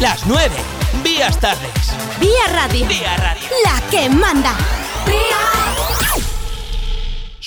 Las 0.00 0.26
9. 0.26 0.54
Vías 1.02 1.40
tardes. 1.40 1.92
Vía 2.20 2.46
Radio. 2.52 2.86
Vía 2.86 3.16
Radio. 3.16 3.48
La 3.64 3.80
que 3.90 4.08
manda. 4.08 4.54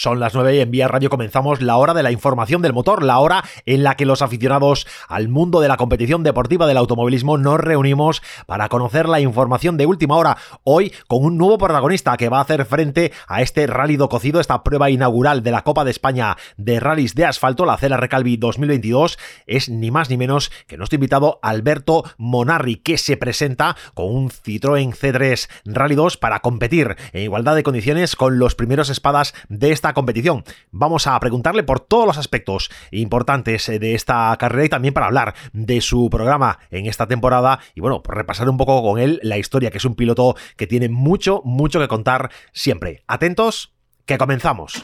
Son 0.01 0.19
las 0.19 0.33
9 0.33 0.55
y 0.55 0.59
en 0.61 0.71
Vía 0.71 0.87
Radio 0.87 1.11
comenzamos 1.11 1.61
la 1.61 1.77
hora 1.77 1.93
de 1.93 2.01
la 2.01 2.11
información 2.11 2.63
del 2.63 2.73
motor, 2.73 3.03
la 3.03 3.19
hora 3.19 3.43
en 3.67 3.83
la 3.83 3.93
que 3.93 4.07
los 4.07 4.23
aficionados 4.23 4.87
al 5.07 5.29
mundo 5.29 5.61
de 5.61 5.67
la 5.67 5.77
competición 5.77 6.23
deportiva 6.23 6.65
del 6.65 6.77
automovilismo 6.77 7.37
nos 7.37 7.59
reunimos 7.59 8.23
para 8.47 8.67
conocer 8.67 9.07
la 9.07 9.19
información 9.19 9.77
de 9.77 9.85
última 9.85 10.17
hora. 10.17 10.37
Hoy 10.63 10.91
con 11.07 11.23
un 11.23 11.37
nuevo 11.37 11.59
protagonista 11.59 12.17
que 12.17 12.29
va 12.29 12.39
a 12.39 12.41
hacer 12.41 12.65
frente 12.65 13.11
a 13.27 13.43
este 13.43 13.67
rally 13.67 13.95
cocido, 13.99 14.39
esta 14.39 14.63
prueba 14.63 14.89
inaugural 14.89 15.43
de 15.43 15.51
la 15.51 15.61
Copa 15.61 15.83
de 15.83 15.91
España 15.91 16.35
de 16.57 16.79
rallies 16.79 17.13
de 17.13 17.25
asfalto, 17.25 17.67
la 17.67 17.77
CELA 17.77 17.97
Recalvi 17.97 18.37
2022. 18.37 19.19
Es 19.45 19.69
ni 19.69 19.91
más 19.91 20.09
ni 20.09 20.17
menos 20.17 20.51
que 20.65 20.77
nuestro 20.77 20.95
invitado 20.95 21.37
Alberto 21.43 22.05
Monarri, 22.17 22.77
que 22.77 22.97
se 22.97 23.17
presenta 23.17 23.75
con 23.93 24.07
un 24.07 24.31
Citroën 24.31 24.95
C3 24.95 25.47
Rally 25.65 25.93
2 25.93 26.17
para 26.17 26.39
competir 26.39 26.95
en 27.13 27.21
igualdad 27.21 27.53
de 27.53 27.61
condiciones 27.61 28.15
con 28.15 28.39
los 28.39 28.55
primeros 28.55 28.89
espadas 28.89 29.35
de 29.47 29.71
esta 29.71 29.90
competición. 29.93 30.43
Vamos 30.71 31.07
a 31.07 31.19
preguntarle 31.19 31.63
por 31.63 31.79
todos 31.79 32.05
los 32.05 32.17
aspectos 32.17 32.69
importantes 32.91 33.67
eh, 33.69 33.79
de 33.79 33.95
esta 33.95 34.35
carrera 34.37 34.65
y 34.65 34.69
también 34.69 34.93
para 34.93 35.07
hablar 35.07 35.35
de 35.53 35.81
su 35.81 36.09
programa 36.09 36.59
en 36.69 36.85
esta 36.85 37.07
temporada 37.07 37.59
y 37.75 37.81
bueno, 37.81 38.01
repasar 38.05 38.49
un 38.49 38.57
poco 38.57 38.81
con 38.81 38.99
él 38.99 39.19
la 39.23 39.37
historia, 39.37 39.71
que 39.71 39.77
es 39.77 39.85
un 39.85 39.95
piloto 39.95 40.35
que 40.57 40.67
tiene 40.67 40.89
mucho, 40.89 41.41
mucho 41.43 41.79
que 41.79 41.87
contar 41.87 42.31
siempre. 42.51 43.03
Atentos, 43.07 43.73
que 44.05 44.17
comenzamos. 44.17 44.83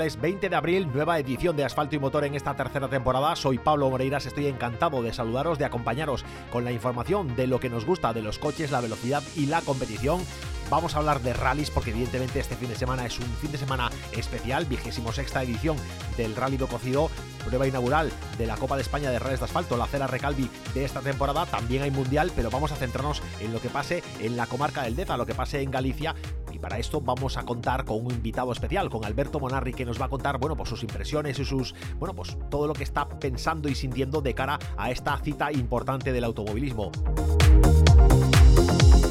Miércoles 0.00 0.22
20 0.22 0.48
de 0.48 0.56
abril, 0.56 0.88
nueva 0.94 1.18
edición 1.18 1.56
de 1.56 1.64
Asfalto 1.64 1.94
y 1.94 1.98
Motor 1.98 2.24
en 2.24 2.34
esta 2.34 2.56
tercera 2.56 2.88
temporada. 2.88 3.36
Soy 3.36 3.58
Pablo 3.58 3.90
Moreiras, 3.90 4.24
estoy 4.24 4.46
encantado 4.46 5.02
de 5.02 5.12
saludaros, 5.12 5.58
de 5.58 5.66
acompañaros 5.66 6.24
con 6.50 6.64
la 6.64 6.72
información 6.72 7.36
de 7.36 7.46
lo 7.46 7.60
que 7.60 7.68
nos 7.68 7.84
gusta 7.84 8.14
de 8.14 8.22
los 8.22 8.38
coches, 8.38 8.70
la 8.70 8.80
velocidad 8.80 9.22
y 9.36 9.44
la 9.44 9.60
competición. 9.60 10.22
Vamos 10.70 10.94
a 10.94 10.98
hablar 10.98 11.20
de 11.20 11.32
rallies 11.32 11.68
porque 11.68 11.90
evidentemente 11.90 12.38
este 12.38 12.54
fin 12.54 12.68
de 12.68 12.76
semana 12.76 13.04
es 13.04 13.18
un 13.18 13.26
fin 13.40 13.50
de 13.50 13.58
semana 13.58 13.90
especial, 14.12 14.66
vigésimo 14.66 15.12
sexta 15.12 15.42
edición 15.42 15.76
del 16.16 16.36
Rally 16.36 16.56
do 16.56 16.68
Cocido, 16.68 17.10
prueba 17.44 17.66
inaugural 17.66 18.12
de 18.38 18.46
la 18.46 18.56
Copa 18.56 18.76
de 18.76 18.82
España 18.82 19.10
de 19.10 19.18
Rallies 19.18 19.40
de 19.40 19.46
Asfalto, 19.46 19.76
la 19.76 19.88
Cera 19.88 20.06
Recalvi 20.06 20.48
de 20.72 20.84
esta 20.84 21.00
temporada. 21.00 21.44
También 21.46 21.82
hay 21.82 21.90
Mundial, 21.90 22.30
pero 22.36 22.50
vamos 22.50 22.70
a 22.70 22.76
centrarnos 22.76 23.20
en 23.40 23.52
lo 23.52 23.60
que 23.60 23.68
pase 23.68 24.04
en 24.20 24.36
la 24.36 24.46
comarca 24.46 24.84
del 24.84 24.94
Deza, 24.94 25.16
lo 25.16 25.26
que 25.26 25.34
pase 25.34 25.60
en 25.60 25.72
Galicia 25.72 26.14
y 26.52 26.60
para 26.60 26.78
esto 26.78 27.00
vamos 27.00 27.36
a 27.36 27.42
contar 27.42 27.84
con 27.84 28.06
un 28.06 28.12
invitado 28.12 28.52
especial, 28.52 28.90
con 28.90 29.04
Alberto 29.04 29.40
Monarri, 29.40 29.72
que 29.72 29.84
nos 29.84 30.00
va 30.00 30.06
a 30.06 30.08
contar, 30.08 30.38
bueno, 30.38 30.56
pues 30.56 30.68
sus 30.68 30.84
impresiones 30.84 31.38
y 31.40 31.44
sus, 31.44 31.74
bueno, 31.98 32.14
pues 32.14 32.36
todo 32.48 32.68
lo 32.68 32.74
que 32.74 32.84
está 32.84 33.08
pensando 33.08 33.68
y 33.68 33.74
sintiendo 33.74 34.20
de 34.20 34.34
cara 34.34 34.58
a 34.76 34.92
esta 34.92 35.18
cita 35.18 35.50
importante 35.50 36.12
del 36.12 36.22
automovilismo. 36.22 36.92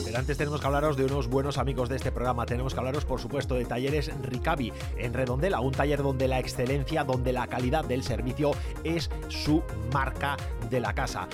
Pero 0.10 0.22
antes 0.22 0.40
tenemos 0.40 0.60
que 0.60 0.66
hablaros 0.66 0.98
de 0.98 1.06
unos 1.06 1.28
buenos 1.28 1.60
amigos 1.60 1.88
de 1.88 1.96
este 1.96 2.12
programa. 2.12 2.48
Tenemos 2.48 2.74
que 2.74 2.80
hablaros, 2.80 3.06
por 3.06 3.22
supuesto, 3.22 3.54
de 3.54 3.66
Talleres 3.66 4.10
Ricavi 4.24 4.74
en 4.98 5.14
Redondela, 5.14 5.60
un 5.60 5.72
taller 5.72 6.02
donde 6.02 6.28
la 6.28 6.40
excelencia, 6.40 7.04
donde 7.04 7.32
la 7.32 7.46
calidad 7.46 7.86
del 7.86 8.02
servicio 8.02 8.54
es 8.84 9.12
su 9.28 9.62
marca 9.94 10.36
de 10.72 10.80
la 10.80 10.96
casa 10.96 11.30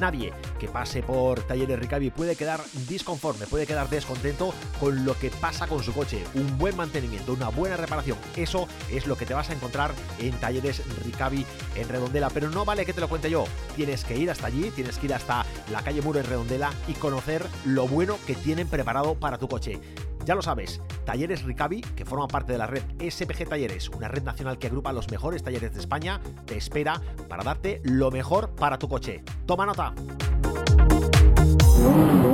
nadie 0.00 0.32
que 0.58 0.68
pase 0.68 1.02
por 1.02 1.40
Talleres 1.42 1.78
Ricavi 1.78 2.10
puede 2.10 2.36
quedar 2.36 2.60
disconforme, 2.88 3.46
puede 3.46 3.66
quedar 3.66 3.88
descontento 3.88 4.54
con 4.80 5.04
lo 5.04 5.18
que 5.18 5.30
pasa 5.30 5.66
con 5.66 5.82
su 5.82 5.92
coche. 5.92 6.24
Un 6.34 6.58
buen 6.58 6.76
mantenimiento, 6.76 7.32
una 7.32 7.48
buena 7.48 7.76
reparación, 7.76 8.18
eso 8.36 8.68
es 8.90 9.06
lo 9.06 9.16
que 9.16 9.26
te 9.26 9.34
vas 9.34 9.50
a 9.50 9.54
encontrar 9.54 9.92
en 10.18 10.32
Talleres 10.38 10.82
Ricavi 11.04 11.46
en 11.74 11.88
Redondela. 11.88 12.30
Pero 12.30 12.50
no 12.50 12.64
vale 12.64 12.84
que 12.84 12.92
te 12.92 13.00
lo 13.00 13.08
cuente 13.08 13.30
yo, 13.30 13.44
tienes 13.76 14.04
que 14.04 14.16
ir 14.16 14.30
hasta 14.30 14.46
allí, 14.46 14.70
tienes 14.74 14.98
que 14.98 15.06
ir 15.06 15.14
hasta 15.14 15.44
la 15.70 15.82
calle 15.82 16.02
Muro 16.02 16.18
en 16.18 16.26
Redondela 16.26 16.72
y 16.86 16.92
conocer 16.94 17.46
lo 17.64 17.86
bueno 17.86 18.16
que 18.26 18.34
tienen 18.34 18.68
preparado 18.68 19.14
para 19.14 19.38
tu 19.38 19.48
coche. 19.48 19.80
Ya 20.24 20.34
lo 20.34 20.42
sabes, 20.42 20.82
Talleres 21.06 21.42
Ricavi, 21.42 21.80
que 21.80 22.04
forma 22.04 22.28
parte 22.28 22.52
de 22.52 22.58
la 22.58 22.66
red 22.66 22.82
SPG 23.00 23.48
Talleres, 23.48 23.88
una 23.88 24.08
red 24.08 24.22
nacional 24.22 24.58
que 24.58 24.66
agrupa 24.66 24.92
los 24.92 25.10
mejores 25.10 25.42
talleres 25.42 25.72
de 25.72 25.80
España, 25.80 26.20
te 26.44 26.56
espera 26.56 27.00
para 27.28 27.44
darte 27.44 27.80
lo 27.84 28.10
mejor 28.10 28.50
para 28.50 28.78
tu 28.78 28.88
coche. 28.88 29.22
Toma 29.46 29.64
nota. 29.64 29.94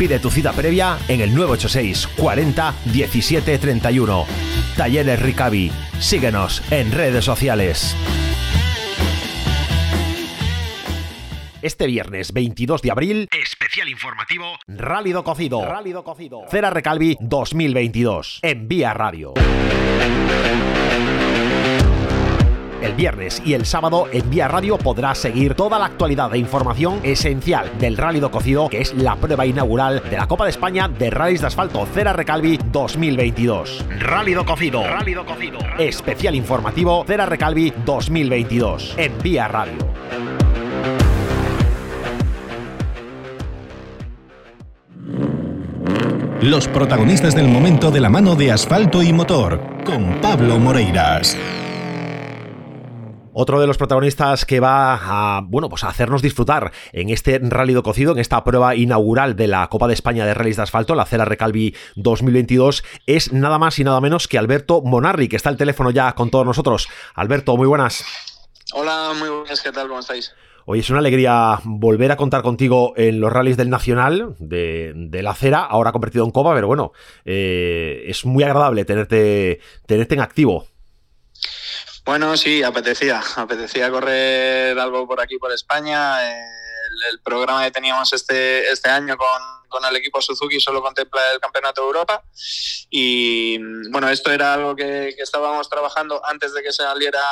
Pide 0.00 0.18
tu 0.18 0.30
cita 0.30 0.54
previa 0.54 0.96
en 1.08 1.20
el 1.20 1.34
986 1.34 2.06
40 2.16 2.74
17 2.86 3.58
31. 3.58 4.24
Talleres 4.74 5.20
Ricavi. 5.20 5.70
Síguenos 5.98 6.62
en 6.72 6.90
redes 6.90 7.22
sociales. 7.22 7.94
Este 11.60 11.86
viernes 11.86 12.32
22 12.32 12.80
de 12.80 12.90
abril, 12.90 13.28
especial 13.30 13.90
informativo 13.90 14.46
Rálido 14.66 15.22
Cocido. 15.22 15.66
Rálido 15.66 16.02
Cocido. 16.02 16.44
Cera 16.50 16.70
Recalvi 16.70 17.18
2022 17.20 18.38
en 18.40 18.68
Vía 18.68 18.94
Radio. 18.94 19.34
El 22.82 22.94
viernes 22.94 23.42
y 23.44 23.52
el 23.52 23.66
sábado 23.66 24.06
en 24.10 24.30
Vía 24.30 24.48
Radio 24.48 24.78
podrás 24.78 25.18
seguir 25.18 25.54
toda 25.54 25.78
la 25.78 25.86
actualidad 25.86 26.34
e 26.34 26.38
información 26.38 27.00
esencial 27.02 27.70
del 27.78 27.96
Rally 27.96 28.20
do 28.20 28.30
Cocido, 28.30 28.68
que 28.70 28.80
es 28.80 28.94
la 28.94 29.16
prueba 29.16 29.44
inaugural 29.44 30.02
de 30.08 30.16
la 30.16 30.26
Copa 30.26 30.44
de 30.44 30.50
España 30.50 30.88
de 30.88 31.10
Rallys 31.10 31.42
de 31.42 31.48
Asfalto 31.48 31.86
Cera 31.92 32.14
Recalvi 32.14 32.58
2022. 32.72 33.84
Rally 33.98 34.32
do 34.32 34.46
Cocido. 34.46 34.82
Rally 34.82 35.12
do 35.12 35.26
Cocido. 35.26 35.58
Especial 35.78 36.34
informativo 36.34 37.04
Cera 37.06 37.26
Recalvi 37.26 37.72
2022 37.84 38.94
en 38.96 39.12
Vía 39.22 39.46
Radio. 39.46 39.74
Los 46.40 46.68
protagonistas 46.68 47.34
del 47.34 47.48
momento 47.48 47.90
de 47.90 48.00
la 48.00 48.08
mano 48.08 48.34
de 48.34 48.50
asfalto 48.50 49.02
y 49.02 49.12
motor, 49.12 49.60
con 49.84 50.22
Pablo 50.22 50.58
Moreiras. 50.58 51.36
Otro 53.42 53.58
de 53.58 53.66
los 53.66 53.78
protagonistas 53.78 54.44
que 54.44 54.60
va 54.60 55.36
a, 55.36 55.40
bueno, 55.40 55.70
pues 55.70 55.82
a 55.82 55.88
hacernos 55.88 56.20
disfrutar 56.20 56.72
en 56.92 57.08
este 57.08 57.40
Rally 57.42 57.72
do 57.72 57.82
Cocido, 57.82 58.12
en 58.12 58.18
esta 58.18 58.44
prueba 58.44 58.74
inaugural 58.76 59.34
de 59.34 59.46
la 59.46 59.66
Copa 59.70 59.88
de 59.88 59.94
España 59.94 60.26
de 60.26 60.34
Rallys 60.34 60.56
de 60.56 60.64
Asfalto, 60.64 60.94
la 60.94 61.06
Cela 61.06 61.24
Recalvi 61.24 61.74
2022, 61.96 62.84
es 63.06 63.32
nada 63.32 63.58
más 63.58 63.78
y 63.78 63.84
nada 63.84 63.98
menos 64.02 64.28
que 64.28 64.36
Alberto 64.36 64.82
Monarri, 64.82 65.26
que 65.26 65.36
está 65.36 65.48
al 65.48 65.56
teléfono 65.56 65.90
ya 65.90 66.12
con 66.12 66.28
todos 66.28 66.44
nosotros. 66.44 66.90
Alberto, 67.14 67.56
muy 67.56 67.66
buenas. 67.66 68.04
Hola, 68.74 69.14
muy 69.18 69.30
buenas, 69.30 69.62
¿qué 69.62 69.72
tal? 69.72 69.88
¿Cómo 69.88 70.00
estáis? 70.00 70.34
Hoy 70.66 70.80
es 70.80 70.90
una 70.90 70.98
alegría 70.98 71.60
volver 71.64 72.12
a 72.12 72.18
contar 72.18 72.42
contigo 72.42 72.92
en 72.96 73.20
los 73.20 73.32
rallies 73.32 73.56
del 73.56 73.70
Nacional 73.70 74.36
de, 74.38 74.92
de 74.94 75.22
la 75.22 75.34
Cera, 75.34 75.64
ahora 75.64 75.92
convertido 75.92 76.26
en 76.26 76.30
Copa, 76.30 76.54
pero 76.54 76.66
bueno, 76.66 76.92
eh, 77.24 78.04
es 78.04 78.26
muy 78.26 78.44
agradable 78.44 78.84
tenerte, 78.84 79.60
tenerte 79.86 80.14
en 80.14 80.20
activo. 80.20 80.66
Bueno, 82.10 82.36
sí, 82.36 82.60
apetecía. 82.64 83.22
Apetecía 83.36 83.88
correr 83.88 84.76
algo 84.76 85.06
por 85.06 85.20
aquí, 85.20 85.38
por 85.38 85.52
España. 85.52 86.28
El, 86.28 87.20
programa 87.22 87.62
que 87.64 87.70
teníamos 87.70 88.12
este, 88.12 88.68
este 88.68 88.90
año 88.90 89.16
con, 89.16 89.28
con, 89.68 89.84
el 89.84 89.94
equipo 89.94 90.20
Suzuki 90.20 90.58
solo 90.58 90.82
contempla 90.82 91.20
el 91.32 91.38
Campeonato 91.38 91.82
de 91.82 91.86
Europa. 91.86 92.24
Y 92.90 93.58
bueno, 93.92 94.08
esto 94.08 94.32
era 94.32 94.54
algo 94.54 94.74
que, 94.74 95.10
estábamos 95.18 95.70
trabajando 95.70 96.20
antes 96.26 96.52
de 96.52 96.64
que 96.64 96.72
saliera 96.72 97.22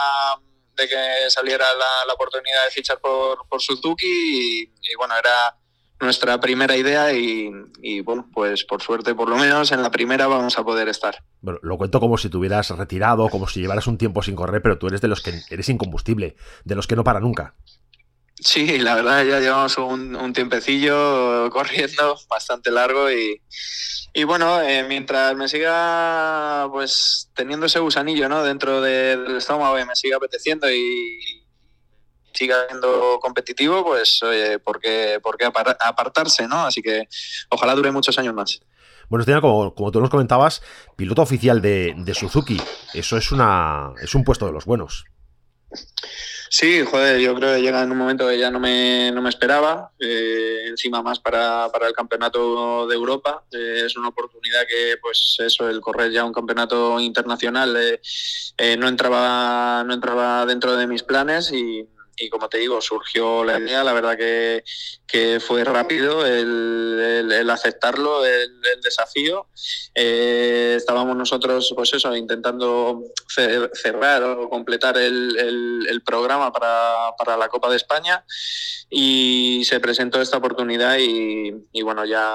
de 0.76 0.88
que 0.88 1.28
saliera 1.28 1.66
la, 2.06 2.14
oportunidad 2.14 2.66
de 2.66 2.70
fichar 2.70 3.00
por, 3.00 3.48
por 3.48 3.60
Suzuki 3.60 4.70
y, 4.80 4.94
bueno, 4.96 5.16
era 5.16 5.56
nuestra 6.00 6.40
primera 6.40 6.76
idea 6.76 7.12
y, 7.12 7.50
y, 7.82 8.00
bueno, 8.00 8.28
pues 8.32 8.64
por 8.64 8.82
suerte, 8.82 9.14
por 9.14 9.28
lo 9.28 9.36
menos 9.36 9.72
en 9.72 9.82
la 9.82 9.90
primera 9.90 10.26
vamos 10.26 10.58
a 10.58 10.64
poder 10.64 10.88
estar. 10.88 11.22
Bueno, 11.40 11.58
lo 11.62 11.76
cuento 11.76 12.00
como 12.00 12.18
si 12.18 12.28
te 12.28 12.36
hubieras 12.36 12.70
retirado, 12.70 13.28
como 13.28 13.48
si 13.48 13.60
llevaras 13.60 13.86
un 13.86 13.98
tiempo 13.98 14.22
sin 14.22 14.36
correr, 14.36 14.62
pero 14.62 14.78
tú 14.78 14.86
eres 14.86 15.00
de 15.00 15.08
los 15.08 15.20
que 15.20 15.40
eres 15.50 15.68
incombustible, 15.68 16.36
de 16.64 16.74
los 16.74 16.86
que 16.86 16.96
no 16.96 17.04
para 17.04 17.20
nunca. 17.20 17.54
Sí, 18.40 18.78
la 18.78 18.94
verdad 18.94 19.24
ya 19.24 19.40
llevamos 19.40 19.76
un, 19.78 20.14
un 20.14 20.32
tiempecillo 20.32 21.50
corriendo 21.50 22.16
bastante 22.28 22.70
largo 22.70 23.10
y, 23.10 23.42
y 24.12 24.24
bueno, 24.24 24.62
eh, 24.62 24.84
mientras 24.88 25.34
me 25.36 25.48
siga 25.48 26.68
pues 26.70 27.30
teniendo 27.34 27.66
ese 27.66 27.80
gusanillo 27.80 28.28
¿no? 28.28 28.44
dentro 28.44 28.80
de, 28.80 29.16
del 29.16 29.36
estómago 29.36 29.78
y 29.78 29.84
me 29.84 29.96
siga 29.96 30.16
apeteciendo 30.18 30.70
y 30.70 31.37
siga 32.38 32.66
siendo 32.68 33.18
competitivo, 33.20 33.84
pues 33.84 34.22
oye, 34.22 34.58
¿por 34.60 34.80
qué, 34.80 35.18
por 35.22 35.36
qué 35.36 35.44
apartarse? 35.44 36.46
¿no? 36.46 36.66
Así 36.66 36.80
que 36.80 37.08
ojalá 37.50 37.74
dure 37.74 37.90
muchos 37.90 38.18
años 38.18 38.34
más. 38.34 38.60
Bueno, 39.08 39.22
Estina, 39.22 39.40
como, 39.40 39.74
como 39.74 39.90
tú 39.90 40.00
nos 40.00 40.10
comentabas, 40.10 40.62
piloto 40.96 41.22
oficial 41.22 41.60
de, 41.60 41.94
de 41.96 42.14
Suzuki. 42.14 42.60
Eso 42.94 43.16
es, 43.16 43.32
una, 43.32 43.92
es 44.00 44.14
un 44.14 44.22
puesto 44.22 44.46
de 44.46 44.52
los 44.52 44.66
buenos. 44.66 45.04
Sí, 46.50 46.82
joder, 46.82 47.20
yo 47.20 47.34
creo 47.34 47.54
que 47.54 47.62
llega 47.62 47.82
en 47.82 47.92
un 47.92 47.98
momento 47.98 48.26
que 48.26 48.38
ya 48.38 48.50
no 48.50 48.58
me, 48.58 49.10
no 49.12 49.20
me 49.20 49.28
esperaba, 49.28 49.92
eh, 49.98 50.64
encima 50.66 51.02
más 51.02 51.20
para, 51.20 51.68
para, 51.70 51.86
el 51.86 51.92
campeonato 51.92 52.86
de 52.86 52.94
Europa. 52.94 53.44
Eh, 53.52 53.82
es 53.84 53.96
una 53.96 54.08
oportunidad 54.08 54.60
que, 54.66 54.96
pues 55.00 55.36
eso, 55.40 55.68
el 55.68 55.80
correr 55.80 56.10
ya 56.10 56.24
un 56.24 56.32
campeonato 56.32 56.98
internacional 57.00 57.76
eh, 57.76 58.00
eh 58.56 58.76
no, 58.78 58.88
entraba, 58.88 59.84
no 59.84 59.92
entraba 59.92 60.46
dentro 60.46 60.74
de 60.76 60.86
mis 60.86 61.02
planes 61.02 61.52
y, 61.52 61.86
y 62.18 62.28
como 62.28 62.48
te 62.48 62.58
digo, 62.58 62.80
surgió 62.80 63.44
la 63.44 63.58
idea, 63.58 63.84
la 63.84 63.92
verdad 63.92 64.16
que, 64.16 64.64
que 65.06 65.40
fue 65.40 65.64
rápido 65.64 66.26
el, 66.26 67.30
el, 67.32 67.50
aceptarlo, 67.50 68.24
el, 68.24 68.60
desafío. 68.82 69.48
Eh, 69.94 70.74
estábamos 70.76 71.16
nosotros, 71.16 71.72
pues 71.74 71.92
eso, 71.94 72.14
intentando 72.16 73.02
cerrar 73.74 74.22
o 74.22 74.48
completar 74.48 74.96
el, 74.98 76.02
programa 76.04 76.52
para, 76.52 77.14
para, 77.18 77.36
la 77.36 77.48
Copa 77.48 77.68
de 77.68 77.76
España 77.76 78.24
y 78.88 79.62
se 79.64 79.78
presentó 79.80 80.22
esta 80.22 80.38
oportunidad 80.38 80.96
y, 80.98 81.82
bueno, 81.82 82.04
ya 82.04 82.32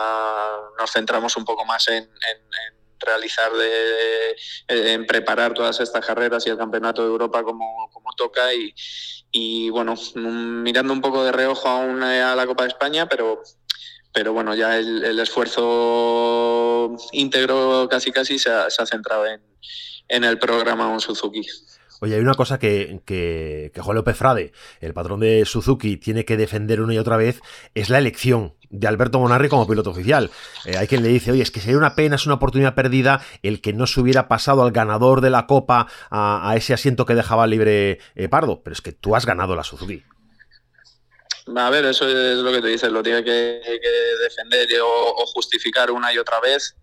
nos 0.78 0.92
centramos 0.92 1.36
un 1.38 1.46
poco 1.46 1.66
más 1.66 1.88
en, 1.88 2.04
en 2.04 2.84
realizar, 3.06 3.52
de, 3.52 4.36
en 4.68 5.06
preparar 5.06 5.54
todas 5.54 5.80
estas 5.80 6.06
carreras 6.06 6.46
y 6.46 6.50
el 6.50 6.58
Campeonato 6.58 7.02
de 7.02 7.10
Europa 7.10 7.44
como, 7.44 7.90
como 7.92 8.14
toca 8.16 8.54
y, 8.54 8.74
y 9.36 9.72
bueno, 9.72 9.96
mirando 10.14 10.94
un 10.94 11.02
poco 11.02 11.24
de 11.24 11.32
reojo 11.32 11.68
aún 11.68 12.04
a 12.04 12.36
la 12.36 12.46
Copa 12.46 12.64
de 12.64 12.70
España, 12.70 13.08
pero, 13.10 13.42
pero 14.14 14.32
bueno, 14.32 14.54
ya 14.54 14.78
el, 14.78 15.04
el 15.04 15.20
esfuerzo 15.20 16.96
íntegro 17.12 17.88
casi 17.90 18.12
casi 18.12 18.38
se 18.38 18.52
ha, 18.52 18.70
se 18.70 18.84
ha 18.84 18.86
centrado 18.86 19.26
en, 19.26 19.42
en, 20.08 20.24
el 20.24 20.38
programa 20.38 20.88
un 20.88 21.02
Suzuki. 21.02 21.42
Oye, 22.04 22.16
hay 22.16 22.22
una 22.22 22.34
cosa 22.34 22.60
que, 22.60 23.00
que, 23.06 23.72
Juan 23.80 23.96
López 23.96 24.18
Frade, 24.18 24.52
el 24.82 24.94
patrón 24.94 25.22
de 25.22 25.46
Suzuki, 25.46 25.96
tiene 25.96 26.26
que 26.26 26.36
defender 26.36 26.82
una 26.82 26.94
y 26.94 26.98
otra 26.98 27.16
vez, 27.16 27.40
es 27.76 27.90
la 27.90 27.98
elección 27.98 28.56
de 28.70 28.90
Alberto 28.90 29.20
Monarri 29.20 29.48
como 29.48 29.66
piloto 29.66 29.92
oficial. 29.92 30.30
Eh, 30.66 30.76
hay 30.76 30.88
quien 30.88 31.02
le 31.02 31.08
dice, 31.08 31.32
oye, 31.32 31.42
es 31.42 31.50
que 31.50 31.62
sería 31.62 31.78
una 31.78 31.96
pena, 31.96 32.18
es 32.18 32.26
una 32.26 32.36
oportunidad 32.36 32.76
perdida 32.76 33.22
el 33.42 33.62
que 33.62 33.72
no 33.72 33.88
se 33.88 34.02
hubiera 34.02 34.28
pasado 34.28 34.64
al 34.64 34.74
ganador 34.74 35.22
de 35.22 35.30
la 35.30 35.48
Copa 35.48 35.88
a, 36.12 36.54
ese 36.58 36.74
asiento 36.74 37.06
que 37.06 37.16
dejaba 37.16 37.48
libre 37.48 38.00
eh, 38.16 38.28
Pardo, 38.28 38.62
pero 38.62 38.74
es 38.74 38.82
que 38.82 38.92
tú 38.92 39.16
has 39.16 39.26
ganado 39.26 39.56
la 39.56 39.64
Suzuki. 39.64 40.04
A 41.56 41.70
ver, 41.70 41.86
eso 41.86 42.06
es 42.06 42.40
lo 42.40 42.52
que 42.52 42.62
te 42.62 42.68
dices, 42.68 42.92
lo 42.92 43.02
tiene 43.02 43.24
que, 43.24 43.62
que 43.64 43.90
defender 44.22 44.68
o, 44.82 45.22
o, 45.22 45.26
justificar 45.28 45.90
una 45.90 46.14
y 46.14 46.18
otra 46.18 46.42
vez. 46.42 46.76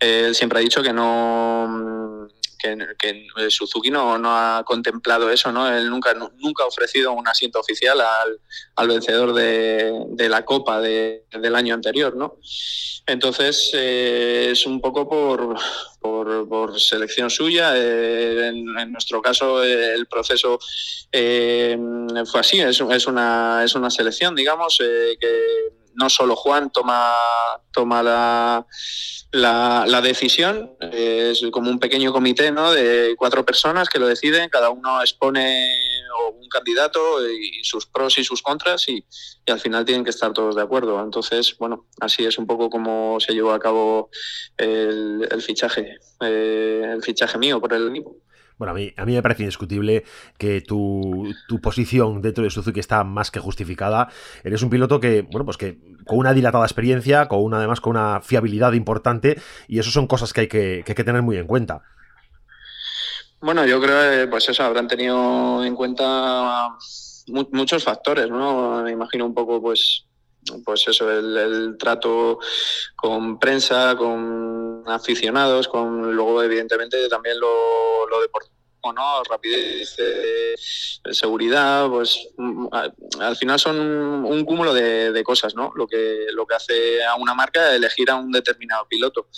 Eh, 0.00 0.28
él 0.28 0.34
siempre 0.34 0.60
ha 0.60 0.62
dicho 0.62 0.82
que 0.82 0.94
no 0.94 2.26
que, 2.62 2.96
que 2.98 3.50
Suzuki 3.50 3.90
no, 3.90 4.18
no, 4.18 4.30
ha 4.30 4.62
contemplado 4.64 5.30
eso, 5.30 5.50
¿no? 5.50 5.68
Él 5.68 5.90
nunca, 5.90 6.14
nunca 6.14 6.64
ha 6.64 6.66
ofrecido 6.66 7.12
un 7.12 7.26
asiento 7.26 7.60
oficial 7.60 8.00
al, 8.00 8.40
al 8.76 8.88
vencedor 8.88 9.34
de, 9.34 9.92
de, 10.08 10.28
la 10.28 10.44
Copa 10.44 10.80
de, 10.80 11.24
del 11.30 11.54
año 11.56 11.74
anterior, 11.74 12.16
¿no? 12.16 12.38
Entonces, 13.06 13.70
eh, 13.74 14.50
es 14.52 14.64
un 14.64 14.80
poco 14.80 15.08
por, 15.08 15.56
por, 16.00 16.80
selección 16.80 17.30
suya. 17.30 17.72
Eh, 17.76 18.48
en, 18.48 18.92
nuestro 18.92 19.20
caso, 19.20 19.62
eh, 19.64 19.94
el 19.94 20.06
proceso 20.06 20.58
eh, 21.10 21.76
fue 22.30 22.40
así, 22.40 22.60
es, 22.60 22.80
es, 22.80 23.06
una, 23.06 23.62
es 23.64 23.74
una 23.74 23.90
selección, 23.90 24.34
digamos, 24.34 24.78
eh, 24.80 25.16
que 25.20 25.81
no 25.94 26.10
solo 26.10 26.36
Juan 26.36 26.70
toma, 26.70 27.14
toma 27.72 28.02
la, 28.02 28.66
la, 29.30 29.84
la, 29.86 30.00
decisión, 30.00 30.76
es 30.80 31.42
como 31.50 31.70
un 31.70 31.78
pequeño 31.78 32.12
comité 32.12 32.50
¿no? 32.50 32.72
de 32.72 33.14
cuatro 33.16 33.44
personas 33.44 33.88
que 33.88 33.98
lo 33.98 34.06
deciden, 34.06 34.48
cada 34.48 34.70
uno 34.70 35.00
expone 35.00 35.72
un 36.34 36.48
candidato 36.48 37.26
y 37.28 37.64
sus 37.64 37.86
pros 37.86 38.18
y 38.18 38.24
sus 38.24 38.42
contras 38.42 38.88
y, 38.88 39.04
y, 39.46 39.50
al 39.50 39.60
final 39.60 39.84
tienen 39.84 40.04
que 40.04 40.10
estar 40.10 40.32
todos 40.32 40.56
de 40.56 40.62
acuerdo. 40.62 41.02
Entonces, 41.02 41.56
bueno, 41.58 41.86
así 42.00 42.24
es 42.24 42.38
un 42.38 42.46
poco 42.46 42.70
como 42.70 43.18
se 43.20 43.32
llevó 43.32 43.52
a 43.52 43.60
cabo 43.60 44.10
el, 44.56 45.26
el 45.30 45.42
fichaje, 45.42 45.98
eh, 46.20 46.82
el 46.92 47.02
fichaje 47.02 47.38
mío 47.38 47.60
por 47.60 47.72
el 47.72 47.88
equipo. 47.88 48.16
Bueno, 48.62 48.70
a 48.70 48.74
mí, 48.76 48.94
a 48.96 49.04
mí 49.04 49.14
me 49.14 49.22
parece 49.22 49.42
indiscutible 49.42 50.04
que 50.38 50.60
tu, 50.60 51.34
tu, 51.48 51.60
posición 51.60 52.22
dentro 52.22 52.44
de 52.44 52.50
Suzuki 52.50 52.78
está 52.78 53.02
más 53.02 53.32
que 53.32 53.40
justificada. 53.40 54.08
Eres 54.44 54.62
un 54.62 54.70
piloto 54.70 55.00
que, 55.00 55.22
bueno, 55.22 55.44
pues 55.44 55.56
que 55.56 55.78
con 56.06 56.18
una 56.18 56.32
dilatada 56.32 56.64
experiencia, 56.64 57.26
con 57.26 57.42
una, 57.42 57.56
además 57.56 57.80
con 57.80 57.96
una 57.96 58.20
fiabilidad 58.20 58.72
importante, 58.74 59.42
y 59.66 59.80
eso 59.80 59.90
son 59.90 60.06
cosas 60.06 60.32
que 60.32 60.42
hay 60.42 60.46
que, 60.46 60.84
que, 60.86 60.94
tener 60.94 61.22
muy 61.22 61.38
en 61.38 61.48
cuenta. 61.48 61.82
Bueno, 63.40 63.66
yo 63.66 63.82
creo 63.82 64.00
que 64.12 64.28
pues 64.28 64.48
eso 64.48 64.62
habrán 64.62 64.86
tenido 64.86 65.64
en 65.64 65.74
cuenta 65.74 66.68
muchos 67.26 67.82
factores, 67.82 68.30
¿no? 68.30 68.84
Me 68.84 68.92
imagino 68.92 69.26
un 69.26 69.34
poco, 69.34 69.60
pues, 69.60 70.06
pues 70.64 70.86
eso, 70.86 71.10
el, 71.10 71.36
el, 71.36 71.76
trato 71.76 72.38
con 72.94 73.40
prensa, 73.40 73.96
con 73.96 74.84
aficionados, 74.86 75.66
con 75.66 76.14
luego 76.14 76.44
evidentemente 76.44 77.08
también 77.08 77.40
lo, 77.40 78.06
lo 78.08 78.20
deportivo. 78.20 78.51
¿No? 78.90 79.22
rapidez, 79.22 79.94
eh, 79.98 80.54
seguridad, 81.12 81.88
pues 81.88 82.28
al 83.20 83.36
final 83.36 83.60
son 83.60 83.78
un 83.78 84.44
cúmulo 84.44 84.74
de, 84.74 85.12
de, 85.12 85.22
cosas, 85.22 85.54
¿no? 85.54 85.72
Lo 85.76 85.86
que, 85.86 86.26
lo 86.32 86.46
que 86.46 86.54
hace 86.56 87.04
a 87.04 87.14
una 87.14 87.34
marca 87.34 87.74
elegir 87.74 88.10
a 88.10 88.16
un 88.16 88.32
determinado 88.32 88.86
piloto. 88.88 89.28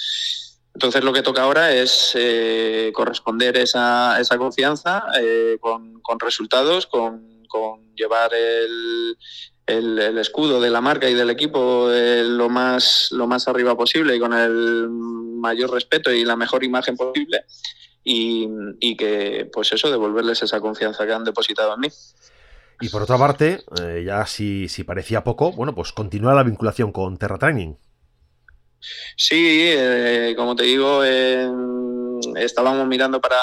Entonces 0.75 1.04
lo 1.04 1.12
que 1.12 1.23
toca 1.23 1.42
ahora 1.42 1.73
es 1.73 2.12
eh, 2.14 2.90
corresponder 2.95 3.57
esa, 3.57 4.21
esa 4.21 4.38
confianza 4.38 5.04
eh, 5.21 5.57
con, 5.61 6.00
con, 6.00 6.18
resultados, 6.18 6.87
con, 6.87 7.45
con 7.47 7.95
llevar 7.95 8.35
el, 8.35 9.16
el, 9.66 9.99
el, 10.00 10.18
escudo 10.18 10.61
de 10.61 10.71
la 10.71 10.80
marca 10.80 11.09
y 11.09 11.14
del 11.14 11.30
equipo 11.30 11.92
eh, 11.92 12.25
lo, 12.25 12.49
más, 12.49 13.09
lo 13.12 13.28
más 13.28 13.47
arriba 13.47 13.76
posible 13.76 14.16
y 14.16 14.18
con 14.18 14.33
el 14.33 14.88
mayor 15.44 15.70
respeto 15.70 16.10
y 16.10 16.24
la 16.24 16.36
mejor 16.36 16.64
imagen 16.64 16.96
posible 16.96 17.44
y, 18.02 18.48
y 18.80 18.96
que, 18.96 19.48
pues 19.52 19.72
eso, 19.72 19.90
devolverles 19.90 20.42
esa 20.42 20.60
confianza 20.60 21.06
que 21.06 21.12
han 21.12 21.24
depositado 21.24 21.74
en 21.74 21.80
mí. 21.80 21.88
Y 22.80 22.88
por 22.88 23.02
otra 23.02 23.16
parte, 23.16 23.64
eh, 23.80 24.02
ya 24.04 24.26
si, 24.26 24.68
si, 24.68 24.84
parecía 24.84 25.22
poco, 25.22 25.52
bueno, 25.52 25.74
pues 25.74 25.92
continúa 25.92 26.34
la 26.34 26.42
vinculación 26.42 26.92
con 26.92 27.16
Terra 27.16 27.38
Training. 27.38 27.74
Sí, 29.16 29.72
eh, 29.72 30.34
como 30.36 30.54
te 30.54 30.64
digo, 30.64 31.02
eh, 31.04 31.48
estábamos 32.36 32.86
mirando 32.86 33.20
para, 33.20 33.40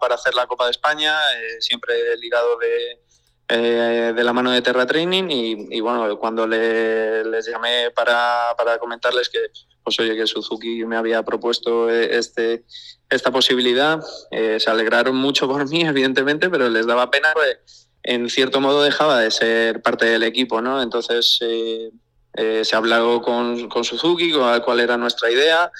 para, 0.00 0.14
hacer 0.14 0.34
la 0.34 0.46
Copa 0.46 0.64
de 0.64 0.72
España, 0.72 1.14
eh, 1.36 1.60
siempre 1.60 2.16
ligado 2.18 2.58
de, 2.58 4.12
de 4.14 4.24
la 4.24 4.32
mano 4.32 4.50
de 4.50 4.62
Terra 4.62 4.86
Training 4.86 5.24
y, 5.28 5.76
y 5.76 5.80
bueno, 5.80 6.18
cuando 6.18 6.46
le, 6.46 7.24
les 7.24 7.46
llamé 7.46 7.90
para, 7.90 8.54
para, 8.56 8.78
comentarles 8.78 9.28
que, 9.28 9.38
pues 9.82 9.98
oye, 10.00 10.16
que 10.16 10.26
Suzuki 10.26 10.84
me 10.84 10.96
había 10.96 11.22
propuesto 11.22 11.90
este, 11.90 12.64
esta 13.10 13.30
posibilidad, 13.30 14.00
eh, 14.30 14.58
se 14.60 14.70
alegraron 14.70 15.16
mucho 15.16 15.48
por 15.48 15.68
mí, 15.70 15.82
evidentemente, 15.82 16.50
pero 16.50 16.68
les 16.68 16.86
daba 16.86 17.10
pena, 17.10 17.28
pues, 17.34 17.88
en 18.02 18.28
cierto 18.28 18.60
modo 18.60 18.82
dejaba 18.82 19.20
de 19.20 19.30
ser 19.30 19.80
parte 19.80 20.06
del 20.06 20.24
equipo, 20.24 20.60
¿no? 20.60 20.82
Entonces 20.82 21.38
eh, 21.40 22.64
se 22.64 22.74
ha 22.74 22.78
hablado 22.78 23.22
con, 23.22 23.68
con 23.68 23.84
Suzuki, 23.84 24.32
cuál, 24.32 24.64
cuál 24.64 24.80
era 24.80 24.96
nuestra 24.96 25.30
idea. 25.30 25.70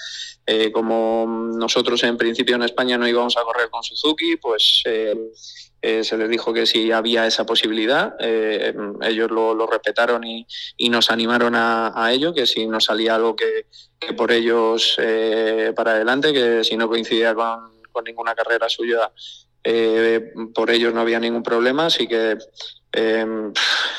Eh, 0.44 0.72
como 0.72 1.24
nosotros 1.56 2.02
en 2.02 2.16
principio 2.16 2.56
en 2.56 2.62
España 2.62 2.98
no 2.98 3.06
íbamos 3.06 3.36
a 3.36 3.42
correr 3.42 3.70
con 3.70 3.82
Suzuki, 3.82 4.36
pues 4.36 4.82
eh, 5.82 6.00
eh, 6.00 6.04
se 6.04 6.16
les 6.16 6.28
dijo 6.28 6.52
que 6.52 6.64
si 6.64 6.92
había 6.92 7.26
esa 7.26 7.44
posibilidad, 7.44 8.14
eh, 8.20 8.74
ellos 9.02 9.30
lo, 9.30 9.66
respetaron 9.66 10.24
y, 10.24 10.46
nos 10.88 11.10
animaron 11.10 11.54
a, 11.54 11.92
a, 11.94 12.12
ello, 12.12 12.32
que 12.32 12.46
si 12.46 12.66
nos 12.66 12.84
salía 12.84 13.16
algo 13.16 13.34
que, 13.34 13.66
que 13.98 14.12
por 14.12 14.30
ellos 14.30 14.96
eh, 14.98 15.72
para 15.74 15.92
adelante, 15.92 16.32
que 16.32 16.64
si 16.64 16.76
no 16.76 16.88
coincidía 16.88 17.34
con, 17.34 17.72
ninguna 18.04 18.34
carrera 18.34 18.68
suya, 18.68 19.10
por 20.54 20.70
ellos 20.70 20.94
no 20.94 21.02
había 21.02 21.20
ningún 21.20 21.42
problema, 21.42 21.86
así 21.86 22.08
que 22.08 22.38
Em, 22.92 23.52